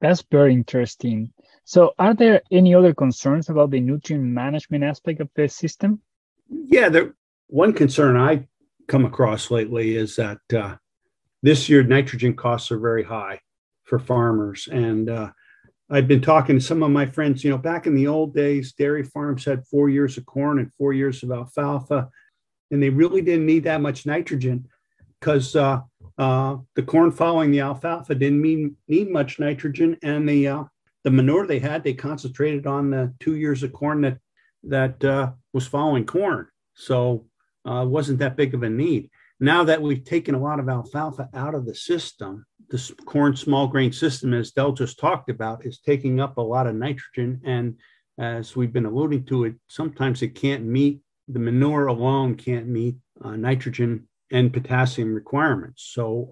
That's 0.00 0.24
very 0.30 0.52
interesting. 0.52 1.32
So, 1.64 1.94
are 1.98 2.14
there 2.14 2.42
any 2.50 2.74
other 2.74 2.92
concerns 2.92 3.48
about 3.48 3.70
the 3.70 3.80
nutrient 3.80 4.24
management 4.24 4.84
aspect 4.84 5.20
of 5.20 5.30
the 5.34 5.48
system? 5.48 6.00
Yeah, 6.48 6.88
the 6.88 7.14
one 7.48 7.72
concern 7.72 8.16
I 8.16 8.46
come 8.88 9.04
across 9.04 9.50
lately 9.50 9.96
is 9.96 10.16
that 10.16 10.38
uh, 10.54 10.76
this 11.42 11.68
year 11.68 11.82
nitrogen 11.82 12.34
costs 12.34 12.70
are 12.70 12.78
very 12.78 13.04
high 13.04 13.40
for 13.84 13.98
farmers, 13.98 14.68
and 14.70 15.08
uh, 15.08 15.30
I've 15.88 16.08
been 16.08 16.20
talking 16.20 16.58
to 16.58 16.64
some 16.64 16.82
of 16.82 16.90
my 16.90 17.06
friends. 17.06 17.44
You 17.44 17.50
know, 17.50 17.58
back 17.58 17.86
in 17.86 17.94
the 17.94 18.08
old 18.08 18.34
days, 18.34 18.72
dairy 18.72 19.04
farms 19.04 19.44
had 19.44 19.66
four 19.66 19.88
years 19.88 20.18
of 20.18 20.26
corn 20.26 20.58
and 20.58 20.72
four 20.74 20.92
years 20.92 21.22
of 21.22 21.30
alfalfa, 21.30 22.08
and 22.70 22.82
they 22.82 22.90
really 22.90 23.22
didn't 23.22 23.46
need 23.46 23.64
that 23.64 23.80
much 23.80 24.06
nitrogen 24.06 24.66
because 25.20 25.54
uh, 25.54 25.80
uh, 26.18 26.56
the 26.74 26.82
corn 26.82 27.12
following 27.12 27.50
the 27.50 27.60
alfalfa 27.60 28.14
didn't 28.14 28.40
mean, 28.40 28.76
need 28.88 29.10
much 29.10 29.38
nitrogen, 29.38 29.96
and 30.02 30.28
the 30.28 30.48
uh, 30.48 30.64
the 31.04 31.10
manure 31.10 31.46
they 31.46 31.60
had 31.60 31.84
they 31.84 31.94
concentrated 31.94 32.66
on 32.66 32.90
the 32.90 33.14
two 33.20 33.36
years 33.36 33.62
of 33.62 33.72
corn 33.72 34.00
that 34.00 34.18
that 34.64 35.04
uh, 35.04 35.30
was 35.52 35.66
following 35.68 36.04
corn, 36.04 36.48
so 36.74 37.24
uh, 37.66 37.84
wasn't 37.86 38.18
that 38.20 38.36
big 38.36 38.54
of 38.54 38.62
a 38.62 38.70
need. 38.70 39.10
Now 39.40 39.64
that 39.64 39.82
we've 39.82 40.04
taken 40.04 40.34
a 40.34 40.40
lot 40.40 40.60
of 40.60 40.68
alfalfa 40.68 41.28
out 41.34 41.54
of 41.54 41.66
the 41.66 41.74
system, 41.74 42.46
the 42.68 42.94
corn 43.04 43.36
small 43.36 43.66
grain 43.66 43.92
system, 43.92 44.32
as 44.32 44.52
Del 44.52 44.72
just 44.72 44.98
talked 44.98 45.28
about, 45.28 45.66
is 45.66 45.80
taking 45.80 46.20
up 46.20 46.38
a 46.38 46.42
lot 46.42 46.66
of 46.66 46.74
nitrogen. 46.74 47.40
And 47.44 47.76
as 48.18 48.56
we've 48.56 48.72
been 48.72 48.86
alluding 48.86 49.24
to 49.26 49.44
it, 49.44 49.54
sometimes 49.68 50.22
it 50.22 50.34
can't 50.34 50.64
meet 50.64 51.00
the 51.28 51.38
manure 51.38 51.86
alone 51.86 52.34
can't 52.36 52.68
meet 52.68 52.96
uh, 53.22 53.36
nitrogen 53.36 54.08
and 54.30 54.52
potassium 54.52 55.14
requirements. 55.14 55.90
So 55.92 56.30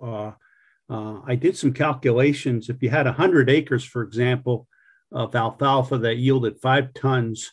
uh, 0.90 0.92
uh, 0.92 1.20
I 1.26 1.34
did 1.34 1.56
some 1.56 1.72
calculations. 1.72 2.68
If 2.68 2.82
you 2.82 2.90
had 2.90 3.06
100 3.06 3.50
acres, 3.50 3.84
for 3.84 4.02
example, 4.02 4.68
of 5.12 5.34
alfalfa 5.34 5.98
that 5.98 6.16
yielded 6.16 6.60
five 6.60 6.92
tons, 6.94 7.52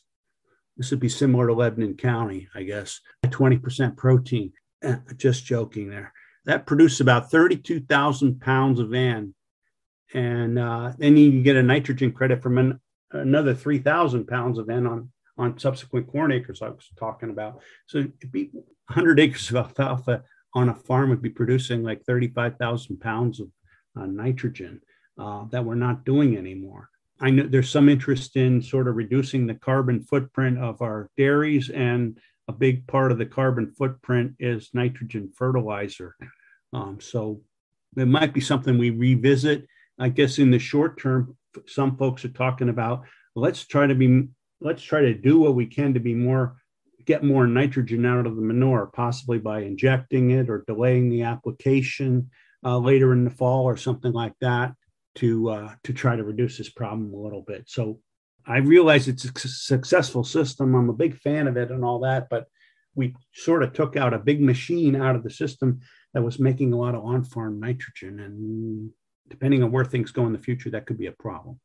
this 0.82 0.90
would 0.90 1.00
be 1.00 1.10
similar 1.10 1.46
to 1.46 1.54
Lebanon 1.54 1.96
County, 1.96 2.48
I 2.56 2.64
guess, 2.64 3.02
20% 3.28 3.96
protein. 3.96 4.52
Eh, 4.82 4.96
just 5.16 5.46
joking 5.46 5.92
there. 5.92 6.12
That 6.46 6.66
produced 6.66 7.02
about 7.02 7.30
32,000 7.30 8.42
pounds 8.42 8.80
of 8.80 8.92
N. 8.92 9.36
And 10.16 10.58
uh, 10.58 10.94
then 10.98 11.18
you 11.18 11.30
can 11.30 11.44
get 11.44 11.56
a 11.56 11.62
nitrogen 11.62 12.12
credit 12.14 12.42
from 12.42 12.58
an, 12.58 12.80
another 13.12 13.54
3,000 13.54 14.26
pounds 14.26 14.58
of 14.58 14.72
N 14.72 14.88
on, 14.88 15.12
on 15.38 15.60
subsequent 15.60 16.08
corn 16.08 16.32
acres 16.32 16.64
I 16.64 16.70
was 16.70 16.90
talking 16.98 17.30
about. 17.30 17.62
So 17.86 18.00
it'd 18.00 18.32
be 18.32 18.50
100 18.88 19.20
acres 19.20 19.52
of 19.52 19.58
alfalfa 19.58 20.24
on 20.56 20.70
a 20.70 20.74
farm 20.74 21.12
would 21.12 21.22
be 21.22 21.30
producing 21.30 21.84
like 21.84 22.04
35,000 22.06 23.00
pounds 23.00 23.40
of 23.40 23.50
uh, 23.96 24.08
nitrogen 24.08 24.82
uh, 25.20 25.46
that 25.52 25.64
we're 25.64 25.76
not 25.76 26.06
doing 26.06 26.38
anymore. 26.38 26.90
I 27.22 27.30
know 27.30 27.44
there's 27.44 27.70
some 27.70 27.88
interest 27.88 28.36
in 28.36 28.64
sort 28.64 28.88
of 28.88 28.96
reducing 28.96 29.46
the 29.46 29.54
carbon 29.54 30.02
footprint 30.02 30.58
of 30.58 30.82
our 30.82 31.10
dairies 31.18 31.70
and 31.70 32.18
a 32.48 32.52
big 32.52 32.88
part 32.88 33.12
of 33.12 33.20
the 33.20 33.28
carbon 33.28 33.72
footprint 33.78 34.34
is 34.40 34.72
nitrogen 34.74 35.32
fertilizer. 35.36 36.16
Um, 36.74 37.00
so 37.00 37.42
it 37.96 38.08
might 38.08 38.34
be 38.34 38.42
something 38.42 38.78
we 38.78 38.90
revisit. 38.90 39.68
I 40.00 40.10
guess 40.10 40.40
in 40.40 40.50
the 40.50 40.58
short 40.58 41.00
term, 41.00 41.38
some 41.68 41.96
folks 41.96 42.26
are 42.26 42.30
talking 42.30 42.70
about 42.70 43.04
let's 43.36 43.66
try 43.66 43.86
to 43.86 43.96
be 43.96 44.28
let's 44.60 44.82
try 44.82 45.02
to 45.02 45.14
do 45.14 45.40
what 45.40 45.56
we 45.56 45.68
can 45.68 45.94
to 45.94 46.00
be 46.00 46.16
more 46.16 46.56
get 47.06 47.24
more 47.24 47.46
nitrogen 47.46 48.06
out 48.06 48.26
of 48.26 48.36
the 48.36 48.42
manure, 48.42 48.90
possibly 48.94 49.38
by 49.38 49.62
injecting 49.62 50.32
it 50.32 50.50
or 50.50 50.64
delaying 50.66 51.10
the 51.10 51.24
application 51.24 52.30
uh, 52.64 52.78
later 52.78 53.12
in 53.14 53.24
the 53.24 53.30
fall 53.30 53.64
or 53.64 53.78
something 53.78 54.12
like 54.12 54.34
that 54.40 54.74
to 55.16 55.50
uh, 55.50 55.76
to 55.84 55.94
try 55.94 56.16
to 56.16 56.24
reduce 56.24 56.58
this 56.58 56.70
problem 56.70 57.14
a 57.14 57.18
little 57.18 57.42
bit. 57.42 57.64
So 57.68 58.00
I 58.46 58.58
realize 58.58 59.08
it's 59.08 59.26
a 59.26 59.48
successful 59.48 60.24
system. 60.24 60.76
I'm 60.76 60.90
a 60.90 60.94
big 60.94 61.18
fan 61.18 61.48
of 61.48 61.58
it 61.58 61.72
and 61.72 61.84
all 61.84 62.00
that, 62.00 62.28
but 62.30 62.46
we 62.96 63.16
sort 63.34 63.64
of 63.64 63.74
took 63.74 63.96
out 63.96 64.14
a 64.14 64.20
big 64.20 64.42
machine 64.42 64.96
out 64.96 65.16
of 65.16 65.24
the 65.24 65.30
system 65.30 65.82
that 66.14 66.24
was 66.24 66.40
making 66.40 66.74
a 66.74 66.78
lot 66.78 66.96
of 66.96 67.06
on 67.06 67.24
farm 67.24 67.60
nitrogen. 67.60 68.20
And 68.20 68.90
depending 69.30 69.64
on 69.64 69.72
where 69.72 69.86
things 69.86 70.12
go 70.12 70.26
in 70.26 70.34
the 70.34 70.40
future, 70.40 70.70
that 70.72 70.86
could 70.86 70.98
be 70.98 71.08
a 71.08 71.12
problem. 71.14 71.60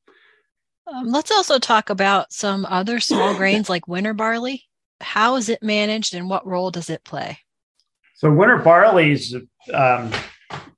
Um, 0.87 1.09
let's 1.09 1.33
also 1.33 1.59
talk 1.59 1.91
about 1.91 2.33
some 2.33 2.65
other 2.67 3.01
small 3.01 3.35
grains 3.37 3.69
like 3.69 3.89
winter 3.89 4.15
barley. 4.15 4.65
How 5.01 5.37
is 5.37 5.49
it 5.49 5.63
managed 5.63 6.15
and 6.15 6.31
what 6.31 6.47
role 6.47 6.71
does 6.71 6.91
it 6.91 7.05
play? 7.05 7.39
So, 8.15 8.33
winter 8.33 8.57
barley 8.57 9.13
is 9.13 9.37
um, 9.75 10.11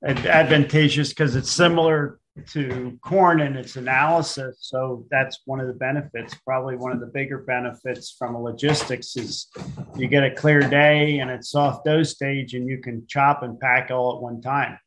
advantageous 0.03 1.09
because 1.09 1.35
it's 1.35 1.51
similar 1.51 2.19
to 2.47 2.97
corn 3.03 3.41
in 3.41 3.55
its 3.55 3.75
analysis. 3.75 4.57
So 4.61 5.05
that's 5.11 5.39
one 5.45 5.59
of 5.59 5.67
the 5.67 5.73
benefits. 5.73 6.35
Probably 6.45 6.75
one 6.75 6.91
of 6.91 6.99
the 6.99 7.07
bigger 7.07 7.39
benefits 7.39 8.15
from 8.17 8.35
a 8.35 8.41
logistics 8.41 9.15
is 9.15 9.47
you 9.95 10.07
get 10.07 10.23
a 10.23 10.35
clear 10.35 10.61
day 10.61 11.19
and 11.19 11.29
it's 11.29 11.51
soft 11.51 11.85
dough 11.85 12.03
stage, 12.03 12.53
and 12.53 12.67
you 12.67 12.79
can 12.79 13.05
chop 13.07 13.43
and 13.43 13.59
pack 13.59 13.91
all 13.91 14.15
at 14.15 14.21
one 14.21 14.41
time. 14.41 14.77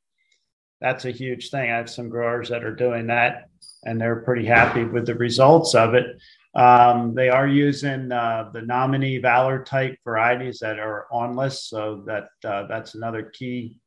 That's 0.80 1.04
a 1.04 1.10
huge 1.10 1.50
thing. 1.50 1.70
I 1.70 1.76
have 1.76 1.90
some 1.90 2.08
growers 2.08 2.48
that 2.48 2.64
are 2.64 2.74
doing 2.74 3.06
that, 3.06 3.48
and 3.84 4.00
they're 4.00 4.22
pretty 4.22 4.44
happy 4.44 4.84
with 4.84 5.06
the 5.06 5.14
results 5.14 5.74
of 5.74 5.94
it. 5.94 6.06
Um, 6.54 7.14
they 7.14 7.28
are 7.28 7.46
using 7.46 8.12
uh, 8.12 8.50
the 8.52 8.62
Nomini 8.62 9.18
Valor 9.18 9.64
type 9.64 9.96
varieties 10.04 10.58
that 10.58 10.78
are 10.78 11.06
on 11.10 11.36
list, 11.36 11.68
so 11.68 12.02
that 12.06 12.28
uh, 12.44 12.66
that's 12.66 12.94
another 12.94 13.22
key 13.22 13.78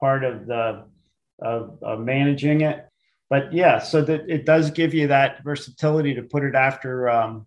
part 0.00 0.24
of 0.24 0.46
the 0.46 0.84
of, 1.40 1.78
of 1.82 2.00
managing 2.00 2.62
it 2.62 2.88
but 3.30 3.52
yeah, 3.52 3.78
so 3.78 4.02
that 4.02 4.28
it 4.28 4.46
does 4.46 4.70
give 4.70 4.94
you 4.94 5.08
that 5.08 5.44
versatility 5.44 6.14
to 6.14 6.22
put 6.22 6.44
it 6.44 6.54
after 6.54 7.08
um, 7.10 7.46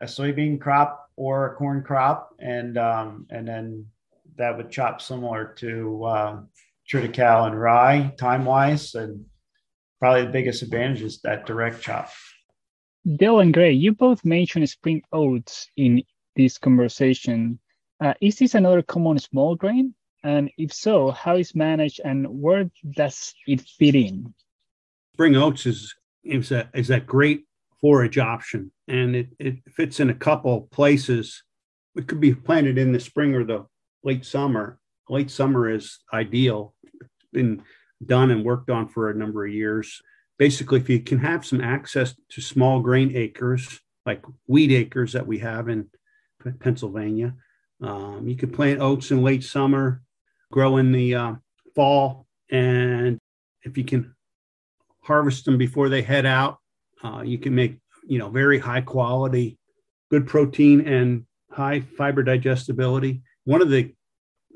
a 0.00 0.06
soybean 0.06 0.60
crop 0.60 1.08
or 1.16 1.46
a 1.52 1.54
corn 1.54 1.82
crop, 1.82 2.34
and 2.38 2.76
um, 2.76 3.26
and 3.30 3.46
then 3.46 3.86
that 4.36 4.56
would 4.56 4.70
chop 4.70 5.00
similar 5.00 5.54
to 5.58 6.04
uh, 6.04 6.40
triticale 6.90 7.46
and 7.46 7.60
rye 7.60 8.12
time 8.18 8.44
wise, 8.44 8.94
and 8.94 9.24
probably 10.00 10.24
the 10.24 10.30
biggest 10.30 10.62
advantage 10.62 11.02
is 11.02 11.20
that 11.20 11.46
direct 11.46 11.80
chop. 11.80 12.10
Del 13.16 13.40
and 13.40 13.54
Greg, 13.54 13.80
you 13.80 13.92
both 13.92 14.24
mentioned 14.24 14.68
spring 14.68 15.02
oats 15.12 15.68
in 15.76 16.02
this 16.36 16.58
conversation. 16.58 17.58
Uh, 18.00 18.14
is 18.20 18.36
this 18.36 18.54
another 18.54 18.82
common 18.82 19.18
small 19.18 19.54
grain? 19.54 19.94
And 20.22 20.50
if 20.58 20.72
so, 20.72 21.10
how 21.10 21.36
is 21.36 21.54
managed 21.54 22.00
and 22.04 22.26
where 22.28 22.70
does 22.90 23.34
it 23.46 23.62
fit 23.62 23.94
in? 23.94 24.34
Spring 25.20 25.36
oats 25.36 25.66
is 25.66 25.94
is 26.24 26.50
a 26.50 26.66
is 26.72 26.88
a 26.88 26.98
great 26.98 27.44
forage 27.78 28.16
option, 28.16 28.72
and 28.88 29.14
it 29.14 29.28
it 29.38 29.56
fits 29.68 30.00
in 30.00 30.08
a 30.08 30.14
couple 30.14 30.62
places. 30.72 31.42
It 31.94 32.06
could 32.08 32.22
be 32.22 32.34
planted 32.34 32.78
in 32.78 32.90
the 32.90 33.00
spring 33.00 33.34
or 33.34 33.44
the 33.44 33.66
late 34.02 34.24
summer. 34.24 34.78
Late 35.10 35.30
summer 35.30 35.68
is 35.68 35.98
ideal. 36.14 36.74
It's 36.94 37.10
been 37.34 37.62
done 38.06 38.30
and 38.30 38.46
worked 38.46 38.70
on 38.70 38.88
for 38.88 39.10
a 39.10 39.14
number 39.14 39.44
of 39.44 39.52
years. 39.52 40.00
Basically, 40.38 40.80
if 40.80 40.88
you 40.88 41.00
can 41.00 41.18
have 41.18 41.44
some 41.44 41.60
access 41.60 42.14
to 42.30 42.40
small 42.40 42.80
grain 42.80 43.14
acres, 43.14 43.78
like 44.06 44.24
wheat 44.46 44.72
acres 44.72 45.12
that 45.12 45.26
we 45.26 45.40
have 45.40 45.68
in 45.68 45.90
Pennsylvania, 46.60 47.34
um, 47.82 48.26
you 48.26 48.36
could 48.36 48.54
plant 48.54 48.80
oats 48.80 49.10
in 49.10 49.22
late 49.22 49.44
summer, 49.44 50.00
grow 50.50 50.78
in 50.78 50.92
the 50.92 51.14
uh, 51.14 51.34
fall, 51.74 52.26
and 52.50 53.18
if 53.64 53.76
you 53.76 53.84
can 53.84 54.14
harvest 55.02 55.44
them 55.44 55.58
before 55.58 55.88
they 55.88 56.02
head 56.02 56.26
out. 56.26 56.58
Uh, 57.02 57.22
you 57.24 57.38
can 57.38 57.54
make, 57.54 57.78
you 58.06 58.18
know, 58.18 58.28
very 58.28 58.58
high 58.58 58.80
quality, 58.80 59.58
good 60.10 60.26
protein 60.26 60.86
and 60.86 61.24
high 61.50 61.80
fiber 61.80 62.22
digestibility. 62.22 63.22
One 63.44 63.62
of 63.62 63.70
the 63.70 63.94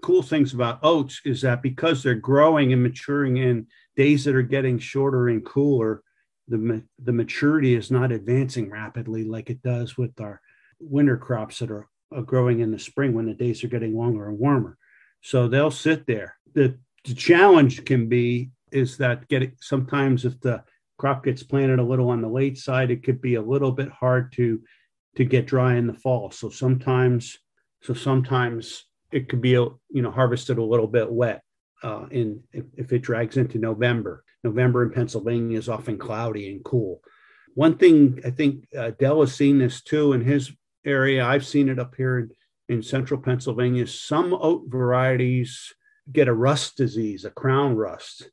cool 0.03 0.23
things 0.23 0.53
about 0.53 0.81
oats 0.83 1.21
is 1.25 1.41
that 1.43 1.63
because 1.63 2.03
they're 2.03 2.15
growing 2.15 2.73
and 2.73 2.83
maturing 2.83 3.39
in 3.39 3.67
days 3.97 4.25
that 4.25 4.35
are 4.35 4.43
getting 4.43 4.79
shorter 4.79 5.29
and 5.29 5.45
cooler, 5.45 6.03
the, 6.49 6.83
the 7.03 7.13
maturity 7.13 7.75
is 7.75 7.91
not 7.91 8.13
advancing 8.13 8.71
rapidly 8.71 9.25
like 9.25 9.49
it 9.49 9.63
does 9.63 9.97
with 9.97 10.21
our 10.21 10.41
winter 10.79 11.17
crops 11.17 11.59
that 11.59 11.71
are, 11.71 11.89
are 12.13 12.23
growing 12.23 12.61
in 12.61 12.71
the 12.71 12.79
spring 12.79 13.15
when 13.15 13.25
the 13.27 13.35
days 13.35 13.65
are 13.65 13.69
getting 13.69 13.97
longer 13.97 14.29
and 14.29 14.39
warmer. 14.39 14.77
So 15.23 15.49
they'll 15.49 15.71
sit 15.71 16.07
there. 16.07 16.37
The, 16.53 16.79
the 17.05 17.15
challenge 17.15 17.85
can 17.87 18.09
be 18.09 18.51
is 18.75 18.99
that 18.99 19.26
getting 19.28 19.52
sometimes 19.61 20.25
if 20.25 20.38
the 20.40 20.62
crop 20.99 21.25
gets 21.25 21.43
planted 21.43 21.78
a 21.78 21.85
little 21.85 22.11
on 22.11 22.21
the 22.21 22.28
late 22.28 22.59
side, 22.59 22.90
it 22.90 23.02
could 23.02 23.21
be 23.21 23.37
a 23.37 23.43
little 23.43 23.73
bit 23.73 23.88
hard 23.90 24.33
to 24.33 24.61
to 25.16 25.25
get 25.25 25.47
dry 25.47 25.76
in 25.76 25.87
the 25.87 25.95
fall. 25.95 26.31
So 26.31 26.50
sometimes, 26.50 27.38
so 27.83 27.95
sometimes 27.95 28.87
it 29.12 29.28
could 29.28 29.40
be 29.40 29.50
you 29.50 29.78
know 29.90 30.11
harvested 30.11 30.59
a 30.59 30.64
little 30.64 30.88
bit 30.88 31.11
wet. 31.11 31.40
Uh, 31.83 32.07
in 32.11 32.43
if, 32.52 32.64
if 32.76 32.93
it 32.93 33.02
drags 33.02 33.37
into 33.37 33.59
November, 33.59 34.25
November 34.43 34.83
in 34.83 34.90
Pennsylvania 34.90 35.59
is 35.59 35.69
often 35.69 35.99
cloudy 35.99 36.50
and 36.50 36.64
cool. 36.64 37.00
one 37.54 37.76
thing 37.76 38.21
I 38.25 38.31
think 38.31 38.66
uh, 38.76 38.90
Del 38.99 39.21
has 39.21 39.35
seen 39.35 39.59
this 39.59 39.83
too 39.83 40.14
in 40.14 40.23
his 40.23 40.52
area. 40.85 41.25
I've 41.25 41.47
seen 41.47 41.69
it 41.69 41.78
up 41.78 41.95
here 41.95 42.19
in, 42.19 42.31
in 42.69 42.83
central 42.83 43.21
Pennsylvania. 43.21 43.87
Some 43.87 44.33
oat 44.33 44.64
varieties 44.69 45.75
get 46.11 46.28
a 46.28 46.33
rust 46.33 46.76
disease, 46.76 47.25
a 47.25 47.31
crown 47.31 47.76
rust, 47.76 48.31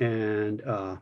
and 0.00 0.62
uh, 0.62 0.96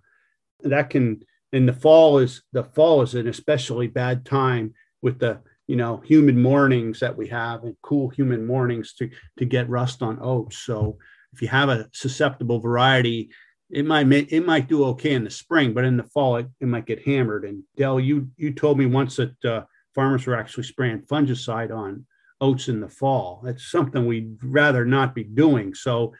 that 0.60 0.90
can 0.90 1.22
in 1.52 1.66
the 1.66 1.72
fall 1.72 2.18
is 2.18 2.42
the 2.52 2.64
fall 2.64 3.02
is 3.02 3.14
an 3.14 3.28
especially 3.28 3.86
bad 3.86 4.24
time 4.24 4.74
with 5.02 5.18
the 5.18 5.40
you 5.66 5.76
know 5.76 6.02
humid 6.04 6.36
mornings 6.36 7.00
that 7.00 7.16
we 7.16 7.28
have 7.28 7.64
and 7.64 7.76
cool 7.82 8.08
humid 8.08 8.42
mornings 8.42 8.94
to 8.94 9.08
to 9.38 9.44
get 9.44 9.68
rust 9.68 10.02
on 10.02 10.18
oats. 10.20 10.58
So 10.58 10.98
if 11.32 11.42
you 11.42 11.48
have 11.48 11.68
a 11.68 11.88
susceptible 11.92 12.60
variety, 12.60 13.30
it 13.70 13.84
might 13.84 14.10
it 14.12 14.44
might 14.44 14.68
do 14.68 14.84
okay 14.86 15.14
in 15.14 15.24
the 15.24 15.30
spring, 15.30 15.72
but 15.72 15.84
in 15.84 15.96
the 15.96 16.04
fall 16.04 16.36
it, 16.36 16.48
it 16.60 16.68
might 16.68 16.86
get 16.86 17.06
hammered. 17.06 17.44
And 17.44 17.62
del 17.76 18.00
you 18.00 18.28
you 18.36 18.52
told 18.52 18.78
me 18.78 18.86
once 18.86 19.16
that 19.16 19.44
uh, 19.44 19.64
farmers 19.94 20.26
were 20.26 20.36
actually 20.36 20.64
spraying 20.64 21.02
fungicide 21.02 21.74
on 21.74 22.06
oats 22.40 22.68
in 22.68 22.80
the 22.80 22.88
fall. 22.88 23.40
That's 23.44 23.70
something 23.70 24.06
we'd 24.06 24.36
rather 24.42 24.84
not 24.84 25.14
be 25.14 25.24
doing. 25.24 25.74
So 25.74 26.14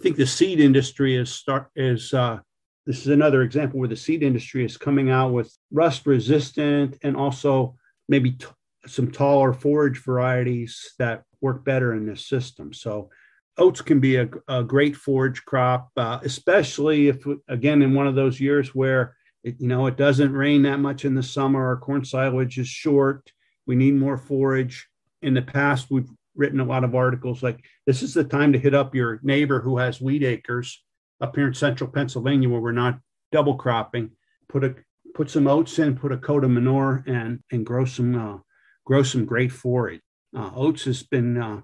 I 0.00 0.02
think 0.02 0.16
the 0.16 0.26
seed 0.26 0.60
industry 0.60 1.14
is 1.14 1.30
start 1.30 1.68
is 1.76 2.14
uh, 2.14 2.38
this 2.86 3.00
is 3.00 3.08
another 3.08 3.42
example 3.42 3.78
where 3.78 3.88
the 3.88 3.96
seed 3.96 4.22
industry 4.22 4.64
is 4.64 4.78
coming 4.78 5.10
out 5.10 5.34
with 5.34 5.54
rust 5.70 6.06
resistant 6.06 6.96
and 7.02 7.14
also 7.14 7.76
maybe 8.08 8.32
t- 8.32 8.46
some 8.86 9.10
taller 9.10 9.52
forage 9.52 10.02
varieties 10.02 10.94
that 10.98 11.24
work 11.42 11.66
better 11.66 11.92
in 11.92 12.06
this 12.06 12.26
system. 12.26 12.72
So 12.72 13.10
oats 13.58 13.82
can 13.82 14.00
be 14.00 14.16
a, 14.16 14.30
a 14.48 14.64
great 14.64 14.96
forage 14.96 15.44
crop, 15.44 15.90
uh, 15.98 16.20
especially 16.22 17.08
if, 17.08 17.22
again, 17.48 17.82
in 17.82 17.92
one 17.92 18.06
of 18.06 18.14
those 18.14 18.40
years 18.40 18.74
where 18.74 19.14
it, 19.44 19.56
you 19.60 19.68
know 19.68 19.86
it 19.86 19.98
doesn't 19.98 20.32
rain 20.32 20.62
that 20.62 20.80
much 20.80 21.04
in 21.04 21.14
the 21.14 21.22
summer, 21.22 21.66
our 21.66 21.76
corn 21.76 22.06
silage 22.06 22.58
is 22.58 22.68
short. 22.68 23.30
We 23.66 23.76
need 23.76 23.96
more 23.96 24.16
forage. 24.16 24.88
In 25.20 25.34
the 25.34 25.42
past, 25.42 25.90
we've 25.90 26.08
written 26.40 26.58
a 26.58 26.64
lot 26.64 26.82
of 26.82 26.94
articles 26.94 27.42
like 27.42 27.62
this 27.86 28.02
is 28.02 28.14
the 28.14 28.24
time 28.24 28.52
to 28.52 28.58
hit 28.58 28.74
up 28.74 28.94
your 28.94 29.20
neighbor 29.22 29.60
who 29.60 29.76
has 29.76 30.00
wheat 30.00 30.24
acres 30.24 30.82
up 31.20 31.36
here 31.36 31.46
in 31.46 31.54
central 31.54 31.90
Pennsylvania 31.90 32.48
where 32.48 32.60
we're 32.60 32.72
not 32.72 32.98
double 33.30 33.54
cropping. 33.54 34.10
Put 34.48 34.64
a 34.64 34.74
put 35.14 35.30
some 35.30 35.46
oats 35.46 35.78
in, 35.78 35.96
put 35.96 36.12
a 36.12 36.16
coat 36.16 36.42
of 36.42 36.50
manure, 36.50 37.04
and 37.06 37.40
and 37.52 37.64
grow 37.64 37.84
some 37.84 38.14
uh, 38.16 38.38
grow 38.84 39.02
some 39.02 39.26
great 39.26 39.52
forage. 39.52 40.00
Uh, 40.36 40.50
oats 40.56 40.84
has 40.84 41.02
been 41.02 41.36
uh, 41.36 41.60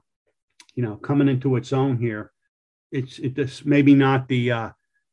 you 0.74 0.82
know 0.82 0.96
coming 0.96 1.28
into 1.28 1.56
its 1.56 1.72
own 1.72 1.96
here. 1.96 2.30
It's 2.92 3.18
it 3.18 3.34
just 3.34 3.64
maybe 3.64 3.94
not 3.94 4.28
the 4.28 4.52
uh, 4.52 4.70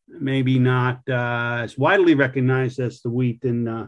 maybe 0.07 0.59
not 0.59 1.01
uh, 1.09 1.61
as 1.63 1.77
widely 1.77 2.15
recognized 2.15 2.79
as 2.79 3.01
the 3.01 3.09
wheat 3.09 3.43
and 3.45 3.69
uh, 3.69 3.87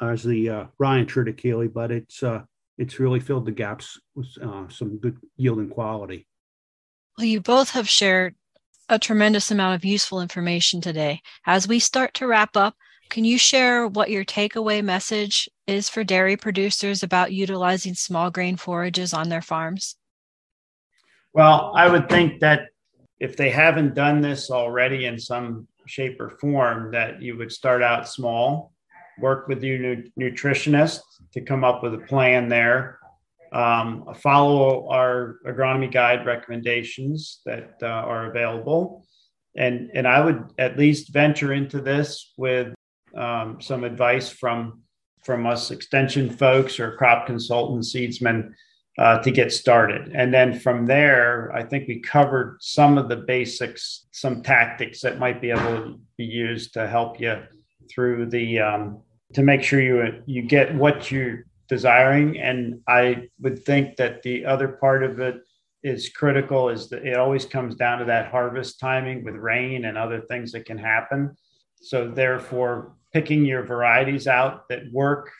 as 0.00 0.24
the 0.24 0.48
uh, 0.48 0.64
rye 0.78 0.98
and 0.98 1.08
triticale, 1.08 1.72
but 1.72 1.92
it's 1.92 2.22
uh, 2.22 2.42
it's 2.78 2.98
really 2.98 3.20
filled 3.20 3.46
the 3.46 3.52
gaps 3.52 4.00
with 4.14 4.28
uh, 4.42 4.68
some 4.68 4.98
good 4.98 5.16
yield 5.36 5.58
and 5.58 5.70
quality. 5.70 6.26
Well, 7.16 7.26
you 7.26 7.40
both 7.40 7.70
have 7.70 7.88
shared 7.88 8.34
a 8.88 8.98
tremendous 8.98 9.50
amount 9.50 9.76
of 9.76 9.84
useful 9.84 10.20
information 10.20 10.80
today. 10.80 11.20
As 11.46 11.68
we 11.68 11.78
start 11.78 12.14
to 12.14 12.26
wrap 12.26 12.56
up, 12.56 12.74
can 13.08 13.24
you 13.24 13.38
share 13.38 13.86
what 13.86 14.10
your 14.10 14.24
takeaway 14.24 14.82
message 14.82 15.48
is 15.66 15.88
for 15.88 16.04
dairy 16.04 16.36
producers 16.36 17.02
about 17.02 17.32
utilizing 17.32 17.94
small 17.94 18.30
grain 18.30 18.56
forages 18.56 19.14
on 19.14 19.28
their 19.28 19.42
farms? 19.42 19.96
Well, 21.32 21.72
I 21.76 21.88
would 21.88 22.08
think 22.08 22.40
that 22.40 22.68
if 23.20 23.36
they 23.36 23.50
haven't 23.50 23.94
done 23.94 24.20
this 24.20 24.50
already 24.50 25.06
in 25.06 25.18
some 25.18 25.66
shape 25.86 26.20
or 26.20 26.30
form, 26.30 26.92
that 26.92 27.22
you 27.22 27.36
would 27.38 27.52
start 27.52 27.82
out 27.82 28.08
small, 28.08 28.73
work 29.18 29.48
with 29.48 29.62
your 29.62 29.78
nu- 29.78 30.10
nutritionist 30.18 31.00
to 31.32 31.40
come 31.40 31.64
up 31.64 31.82
with 31.82 31.94
a 31.94 31.98
plan 31.98 32.48
there, 32.48 32.98
um, 33.52 34.04
follow 34.16 34.88
our 34.88 35.36
agronomy 35.46 35.90
guide 35.90 36.26
recommendations 36.26 37.40
that 37.46 37.74
uh, 37.82 37.86
are 37.86 38.30
available. 38.30 39.04
And, 39.56 39.90
and 39.94 40.08
I 40.08 40.24
would 40.24 40.52
at 40.58 40.76
least 40.76 41.12
venture 41.12 41.52
into 41.52 41.80
this 41.80 42.32
with 42.36 42.74
um, 43.16 43.60
some 43.60 43.84
advice 43.84 44.28
from, 44.28 44.82
from 45.22 45.46
us 45.46 45.70
extension 45.70 46.28
folks 46.28 46.80
or 46.80 46.96
crop 46.96 47.26
consultants, 47.26 47.94
seedsmen, 47.94 48.54
uh, 48.98 49.18
to 49.22 49.30
get 49.30 49.52
started. 49.52 50.12
And 50.14 50.32
then 50.32 50.58
from 50.58 50.86
there, 50.86 51.52
I 51.52 51.64
think 51.64 51.88
we 51.88 52.00
covered 52.00 52.58
some 52.60 52.98
of 52.98 53.08
the 53.08 53.16
basics, 53.16 54.06
some 54.12 54.42
tactics 54.42 55.00
that 55.00 55.18
might 55.18 55.40
be 55.40 55.50
able 55.50 55.62
to 55.62 56.00
be 56.16 56.24
used 56.24 56.74
to 56.74 56.86
help 56.86 57.20
you 57.20 57.42
through 57.90 58.26
the 58.26 58.60
um, 58.60 59.00
to 59.34 59.42
make 59.42 59.62
sure 59.62 59.80
you 59.80 60.22
you 60.26 60.42
get 60.42 60.74
what 60.74 61.10
you're 61.10 61.44
desiring. 61.68 62.38
And 62.38 62.80
I 62.88 63.28
would 63.40 63.64
think 63.64 63.96
that 63.96 64.22
the 64.22 64.44
other 64.44 64.68
part 64.68 65.02
of 65.02 65.18
it 65.20 65.36
is 65.82 66.08
critical 66.08 66.70
is 66.70 66.88
that 66.88 67.04
it 67.06 67.16
always 67.16 67.44
comes 67.44 67.74
down 67.74 67.98
to 67.98 68.04
that 68.06 68.30
harvest 68.30 68.80
timing 68.80 69.24
with 69.24 69.34
rain 69.34 69.84
and 69.84 69.98
other 69.98 70.20
things 70.20 70.52
that 70.52 70.64
can 70.64 70.78
happen. 70.78 71.36
So 71.76 72.10
therefore, 72.10 72.94
picking 73.12 73.44
your 73.44 73.62
varieties 73.62 74.26
out 74.26 74.68
that 74.68 74.90
work 74.92 75.30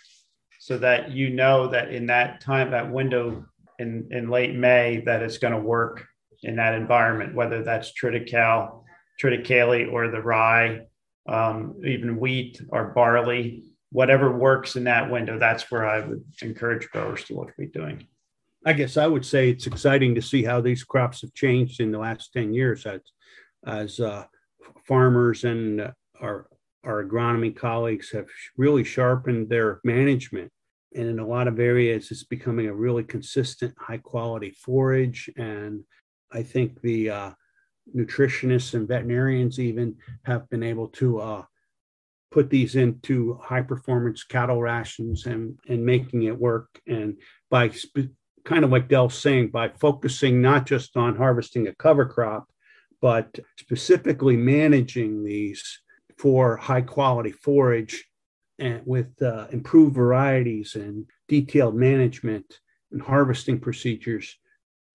so 0.60 0.78
that 0.78 1.10
you 1.10 1.30
know 1.30 1.68
that 1.68 1.92
in 1.92 2.06
that 2.06 2.40
time, 2.40 2.70
that 2.70 2.90
window 2.90 3.44
in, 3.78 4.06
in 4.10 4.28
late 4.28 4.54
May, 4.54 5.02
that 5.06 5.22
it's 5.22 5.38
going 5.38 5.54
to 5.54 5.60
work 5.60 6.06
in 6.42 6.56
that 6.56 6.74
environment, 6.74 7.34
whether 7.34 7.62
that's 7.62 7.92
triticale, 7.92 8.82
triticale 9.22 9.90
or 9.90 10.10
the 10.10 10.20
rye, 10.20 10.82
um, 11.26 11.80
even 11.84 12.18
wheat 12.18 12.60
or 12.68 12.92
barley, 12.94 13.64
whatever 13.90 14.36
works 14.36 14.76
in 14.76 14.84
that 14.84 15.10
window, 15.10 15.38
that's 15.38 15.70
where 15.70 15.86
I 15.86 16.00
would 16.00 16.24
encourage 16.42 16.88
growers 16.90 17.24
to 17.24 17.34
look 17.34 17.52
at 17.58 17.72
doing. 17.72 18.06
I 18.66 18.72
guess 18.72 18.96
I 18.96 19.06
would 19.06 19.24
say 19.24 19.50
it's 19.50 19.66
exciting 19.66 20.14
to 20.14 20.22
see 20.22 20.42
how 20.42 20.60
these 20.60 20.84
crops 20.84 21.20
have 21.20 21.34
changed 21.34 21.80
in 21.80 21.92
the 21.92 21.98
last 21.98 22.32
10 22.32 22.54
years 22.54 22.86
as, 22.86 23.00
as 23.66 24.00
uh, 24.00 24.24
farmers 24.86 25.44
and 25.44 25.92
our, 26.20 26.48
our 26.82 27.04
agronomy 27.04 27.54
colleagues 27.54 28.10
have 28.10 28.26
really 28.56 28.84
sharpened 28.84 29.48
their 29.48 29.80
management 29.84 30.50
and 30.94 31.08
in 31.08 31.18
a 31.18 31.26
lot 31.26 31.48
of 31.48 31.58
areas 31.58 32.10
it's 32.10 32.24
becoming 32.24 32.66
a 32.66 32.74
really 32.74 33.02
consistent 33.02 33.74
high 33.78 33.98
quality 33.98 34.50
forage 34.50 35.28
and 35.36 35.82
i 36.32 36.42
think 36.42 36.80
the 36.82 37.10
uh, 37.10 37.30
nutritionists 37.94 38.74
and 38.74 38.88
veterinarians 38.88 39.58
even 39.58 39.96
have 40.24 40.48
been 40.50 40.62
able 40.62 40.88
to 40.88 41.20
uh, 41.20 41.42
put 42.30 42.50
these 42.50 42.76
into 42.76 43.38
high 43.42 43.62
performance 43.62 44.24
cattle 44.24 44.60
rations 44.60 45.26
and 45.26 45.58
and 45.68 45.84
making 45.84 46.24
it 46.24 46.38
work. 46.38 46.80
And 46.86 47.18
by 47.50 47.70
sp- 47.70 48.14
kind 48.44 48.64
of 48.64 48.70
like 48.70 48.88
Del's 48.88 49.18
saying 49.18 49.48
by 49.48 49.68
focusing 49.68 50.42
not 50.42 50.66
just 50.66 50.96
on 50.96 51.16
harvesting 51.16 51.66
a 51.68 51.74
cover 51.74 52.04
crop 52.04 52.48
but 53.04 53.38
specifically 53.58 54.34
managing 54.34 55.22
these 55.24 55.80
for 56.16 56.56
high 56.56 56.80
quality 56.80 57.32
forage 57.32 58.02
and 58.58 58.80
with 58.86 59.20
uh, 59.20 59.46
improved 59.50 59.94
varieties 59.94 60.74
and 60.74 61.04
detailed 61.28 61.74
management 61.74 62.60
and 62.92 63.02
harvesting 63.02 63.60
procedures, 63.60 64.38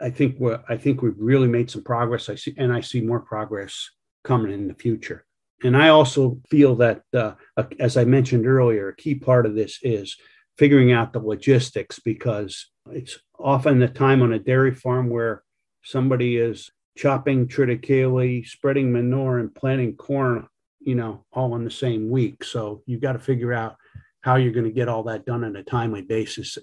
I 0.01 0.09
think 0.09 0.37
we're, 0.39 0.61
I 0.69 0.77
think 0.77 1.01
we've 1.01 1.17
really 1.17 1.47
made 1.47 1.69
some 1.69 1.83
progress. 1.83 2.29
I 2.29 2.35
see, 2.35 2.53
and 2.57 2.71
I 2.71 2.81
see 2.81 3.01
more 3.01 3.19
progress 3.19 3.89
coming 4.23 4.51
in 4.51 4.67
the 4.67 4.73
future. 4.73 5.25
And 5.63 5.75
I 5.75 5.89
also 5.89 6.39
feel 6.49 6.75
that, 6.77 7.01
uh, 7.13 7.33
as 7.79 7.97
I 7.97 8.05
mentioned 8.05 8.47
earlier, 8.47 8.89
a 8.89 8.95
key 8.95 9.15
part 9.15 9.45
of 9.45 9.55
this 9.55 9.79
is 9.81 10.15
figuring 10.57 10.91
out 10.91 11.11
the 11.11 11.19
logistics 11.19 11.99
because 11.99 12.69
it's 12.91 13.19
often 13.37 13.79
the 13.79 13.87
time 13.87 14.21
on 14.21 14.33
a 14.33 14.39
dairy 14.39 14.73
farm 14.73 15.09
where 15.09 15.43
somebody 15.83 16.37
is 16.37 16.71
chopping 16.97 17.47
triticale, 17.47 18.45
spreading 18.45 18.91
manure, 18.91 19.39
and 19.39 19.53
planting 19.53 19.95
corn 19.95 20.47
you 20.79 20.95
know, 20.95 21.25
all 21.31 21.55
in 21.55 21.63
the 21.63 21.71
same 21.71 22.09
week. 22.09 22.43
So 22.43 22.81
you've 22.85 23.01
got 23.01 23.13
to 23.13 23.19
figure 23.19 23.53
out 23.53 23.75
how 24.21 24.35
you're 24.35 24.53
going 24.53 24.65
to 24.65 24.71
get 24.71 24.89
all 24.89 25.03
that 25.03 25.25
done 25.25 25.43
on 25.43 25.55
a 25.55 25.63
timely 25.63 26.01
basis. 26.01 26.57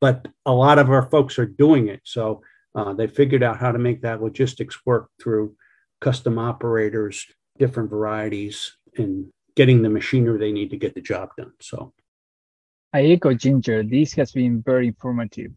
But 0.00 0.26
a 0.46 0.52
lot 0.52 0.78
of 0.78 0.90
our 0.90 1.08
folks 1.10 1.38
are 1.38 1.46
doing 1.46 1.88
it. 1.88 2.00
So 2.04 2.42
uh, 2.78 2.92
they 2.92 3.08
figured 3.08 3.42
out 3.42 3.58
how 3.58 3.72
to 3.72 3.78
make 3.78 4.02
that 4.02 4.22
logistics 4.22 4.86
work 4.86 5.10
through 5.20 5.56
custom 6.00 6.38
operators, 6.38 7.26
different 7.58 7.90
varieties, 7.90 8.76
and 8.96 9.26
getting 9.56 9.82
the 9.82 9.90
machinery 9.90 10.38
they 10.38 10.52
need 10.52 10.70
to 10.70 10.76
get 10.76 10.94
the 10.94 11.00
job 11.00 11.30
done. 11.36 11.52
So 11.60 11.92
I 12.92 13.02
echo 13.02 13.34
Ginger. 13.34 13.82
This 13.82 14.12
has 14.14 14.30
been 14.30 14.62
very 14.62 14.86
informative. 14.86 15.50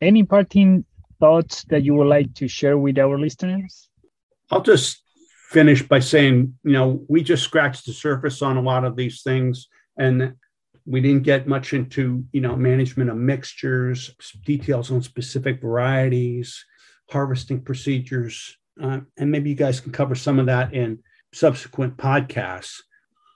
Any 0.00 0.24
parting 0.24 0.84
thoughts 1.20 1.64
that 1.70 1.84
you 1.84 1.94
would 1.94 2.08
like 2.08 2.34
to 2.34 2.48
share 2.48 2.76
with 2.76 2.98
our 2.98 3.18
listeners? 3.18 3.88
I'll 4.50 4.62
just 4.62 5.00
finish 5.50 5.80
by 5.82 6.00
saying, 6.00 6.58
you 6.64 6.72
know, 6.72 7.04
we 7.08 7.22
just 7.22 7.44
scratched 7.44 7.86
the 7.86 7.92
surface 7.92 8.42
on 8.42 8.56
a 8.56 8.62
lot 8.62 8.84
of 8.84 8.96
these 8.96 9.22
things 9.22 9.68
and 9.96 10.34
we 10.86 11.00
didn't 11.00 11.22
get 11.22 11.46
much 11.46 11.72
into, 11.72 12.24
you 12.32 12.40
know, 12.40 12.56
management 12.56 13.10
of 13.10 13.16
mixtures, 13.16 14.14
details 14.44 14.90
on 14.90 15.02
specific 15.02 15.60
varieties, 15.60 16.64
harvesting 17.10 17.60
procedures. 17.60 18.56
Uh, 18.82 19.00
and 19.16 19.30
maybe 19.30 19.50
you 19.50 19.56
guys 19.56 19.80
can 19.80 19.92
cover 19.92 20.14
some 20.14 20.38
of 20.38 20.46
that 20.46 20.74
in 20.74 20.98
subsequent 21.32 21.96
podcasts. 21.96 22.80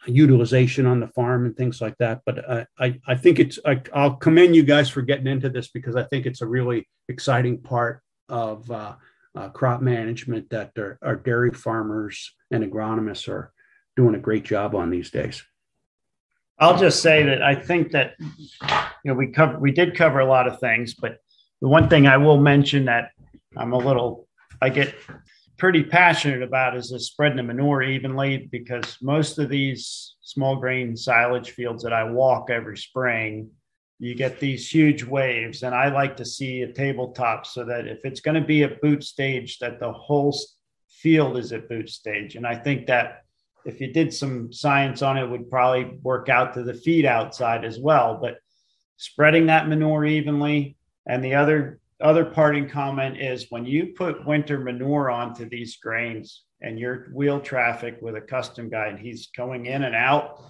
utilization 0.07 0.87
on 0.87 1.01
the 1.01 1.09
farm 1.09 1.45
and 1.45 1.57
things 1.57 1.81
like 1.81 1.97
that. 1.99 2.21
But 2.25 2.49
I, 2.51 2.67
I, 2.79 3.01
I 3.07 3.15
think 3.15 3.39
it's, 3.39 3.59
I, 3.65 3.81
will 3.95 4.17
commend 4.17 4.57
you 4.57 4.63
guys 4.63 4.89
for 4.89 5.03
getting 5.03 5.27
into 5.27 5.51
this 5.51 5.69
because 5.69 5.97
I 5.97 6.05
think 6.05 6.25
it's 6.25 6.41
a 6.41 6.47
really 6.47 6.89
exciting 7.09 7.59
part 7.61 8.03
of 8.29 8.71
uh, 8.71 8.95
uh, 9.35 9.49
crop 9.51 9.83
management 9.83 10.51
that 10.51 10.73
our, 10.79 10.99
our 11.03 11.17
dairy 11.17 11.51
farmers 11.51 12.35
and 12.51 12.65
agronomists 12.65 13.29
are 13.29 13.53
doing 13.97 14.15
a 14.15 14.19
great 14.19 14.45
job 14.45 14.75
on 14.75 14.91
these 14.91 15.11
days. 15.11 15.43
I'll 16.61 16.79
just 16.79 17.03
say 17.03 17.23
that 17.25 17.42
I 17.42 17.55
think 17.55 17.92
that 17.92 18.14
you 18.18 18.27
know 19.05 19.14
we 19.14 19.29
cover 19.29 19.59
we 19.59 19.73
did 19.73 19.97
cover 19.97 20.21
a 20.21 20.27
lot 20.27 20.49
of 20.49 20.59
things, 20.61 20.94
but 20.94 21.18
the 21.61 21.68
one 21.68 21.88
thing 21.88 22.07
I 22.07 22.16
will 22.16 22.38
mention 22.38 22.87
that 22.87 23.11
I'm 23.57 23.73
a 23.73 23.79
little 23.79 24.29
I 24.61 24.71
get 24.71 24.94
pretty 25.59 25.83
passionate 25.83 26.42
about 26.42 26.77
is 26.77 26.90
the 26.90 27.01
spreading 27.01 27.37
the 27.37 27.42
manure 27.42 27.83
evenly 27.83 28.49
because 28.51 28.97
most 29.03 29.38
of 29.38 29.49
these 29.49 30.16
small 30.21 30.57
grain 30.57 30.97
silage 30.97 31.51
fields 31.51 31.83
that 31.83 31.92
I 31.92 32.05
walk 32.05 32.49
every 32.51 32.79
spring, 32.79 33.51
you 33.99 34.14
get 34.14 34.38
these 34.38 34.71
huge 34.71 35.03
waves. 35.03 35.64
And 35.64 35.75
I 35.75 35.92
like 35.92 36.16
to 36.18 36.25
see 36.25 36.62
a 36.62 36.73
tabletop 36.73 37.44
so 37.44 37.64
that 37.64 37.88
if 37.88 37.99
it's 38.05 38.21
going 38.21 38.40
to 38.40 38.47
be 38.47 38.62
a 38.62 38.79
boot 38.81 39.03
stage, 39.03 39.59
that 39.59 39.81
the 39.81 39.92
whole 39.92 40.37
field 40.88 41.37
is 41.37 41.53
at 41.53 41.68
boot 41.68 41.90
stage. 41.90 42.37
And 42.37 42.47
I 42.47 42.55
think 42.55 42.87
that 42.87 43.25
if 43.64 43.81
you 43.81 43.92
did 43.92 44.12
some 44.12 44.53
science 44.53 45.03
on 45.03 45.16
it, 45.16 45.27
would 45.27 45.51
probably 45.51 45.99
work 46.03 46.29
out 46.29 46.55
to 46.55 46.62
the 46.62 46.75
feed 46.75 47.05
outside 47.05 47.64
as 47.64 47.79
well. 47.79 48.18
But 48.21 48.38
spreading 48.99 49.47
that 49.47 49.68
manure 49.68 50.05
evenly. 50.05 50.77
And 51.07 51.25
the 51.25 51.35
other 51.35 51.81
other 52.01 52.25
parting 52.25 52.68
comment 52.68 53.21
is 53.21 53.47
when 53.49 53.64
you 53.64 53.87
put 53.87 54.25
winter 54.25 54.59
manure 54.59 55.11
onto 55.11 55.49
these 55.49 55.77
grains 55.77 56.44
and 56.61 56.79
your 56.79 57.09
wheel 57.12 57.40
traffic 57.40 57.99
with 58.01 58.14
a 58.14 58.21
custom 58.21 58.68
guy 58.68 58.87
and 58.87 58.99
he's 58.99 59.29
going 59.37 59.66
in 59.66 59.83
and 59.83 59.97
out 59.97 60.40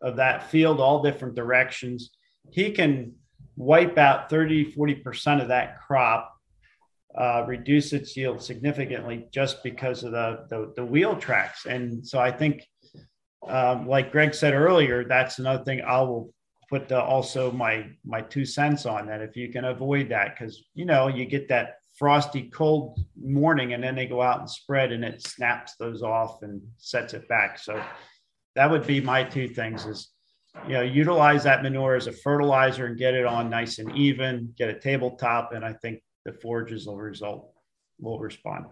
of 0.00 0.16
that 0.16 0.50
field 0.50 0.80
all 0.80 1.02
different 1.02 1.34
directions 1.34 2.10
he 2.50 2.70
can 2.70 3.12
wipe 3.56 3.98
out 3.98 4.30
30 4.30 4.72
40% 4.72 5.42
of 5.42 5.48
that 5.48 5.78
crop 5.78 6.33
uh, 7.16 7.44
reduce 7.46 7.92
its 7.92 8.16
yield 8.16 8.42
significantly 8.42 9.26
just 9.32 9.62
because 9.62 10.02
of 10.02 10.12
the, 10.12 10.46
the, 10.48 10.72
the 10.76 10.84
wheel 10.84 11.16
tracks. 11.16 11.66
And 11.66 12.06
so 12.06 12.18
i 12.18 12.30
think 12.30 12.66
um, 13.46 13.86
like 13.86 14.10
greg 14.10 14.34
said 14.34 14.54
earlier 14.54 15.04
that's 15.04 15.38
another 15.38 15.62
thing 15.64 15.82
i 15.82 16.00
will 16.00 16.32
put 16.70 16.88
the, 16.88 17.00
also 17.00 17.52
my 17.52 17.86
my 18.04 18.22
two 18.22 18.46
cents 18.46 18.86
on 18.86 19.06
that 19.06 19.20
if 19.20 19.36
you 19.36 19.52
can 19.52 19.66
avoid 19.66 20.08
that 20.08 20.34
because 20.34 20.64
you 20.74 20.86
know 20.86 21.08
you 21.08 21.26
get 21.26 21.48
that 21.48 21.76
frosty 21.96 22.50
cold 22.50 22.98
morning 23.20 23.72
and 23.72 23.82
then 23.82 23.94
they 23.94 24.06
go 24.06 24.20
out 24.20 24.40
and 24.40 24.50
spread 24.50 24.92
and 24.92 25.04
it 25.04 25.22
snaps 25.22 25.76
those 25.76 26.02
off 26.02 26.42
and 26.42 26.60
sets 26.76 27.14
it 27.14 27.28
back. 27.28 27.58
So 27.58 27.80
that 28.56 28.70
would 28.70 28.86
be 28.86 29.00
my 29.00 29.22
two 29.22 29.48
things 29.48 29.86
is 29.86 30.10
you 30.68 30.74
know 30.74 30.82
utilize 30.82 31.42
that 31.44 31.62
manure 31.62 31.96
as 31.96 32.06
a 32.06 32.12
fertilizer 32.12 32.86
and 32.86 32.98
get 32.98 33.14
it 33.14 33.26
on 33.26 33.50
nice 33.50 33.78
and 33.78 33.96
even 33.96 34.52
get 34.56 34.68
a 34.68 34.78
tabletop. 34.78 35.52
And 35.52 35.64
i 35.64 35.72
think 35.72 36.02
the 36.24 36.32
forages 36.32 36.86
will 36.86 36.96
result 36.96 37.50
will 37.98 38.18
respond 38.18 38.66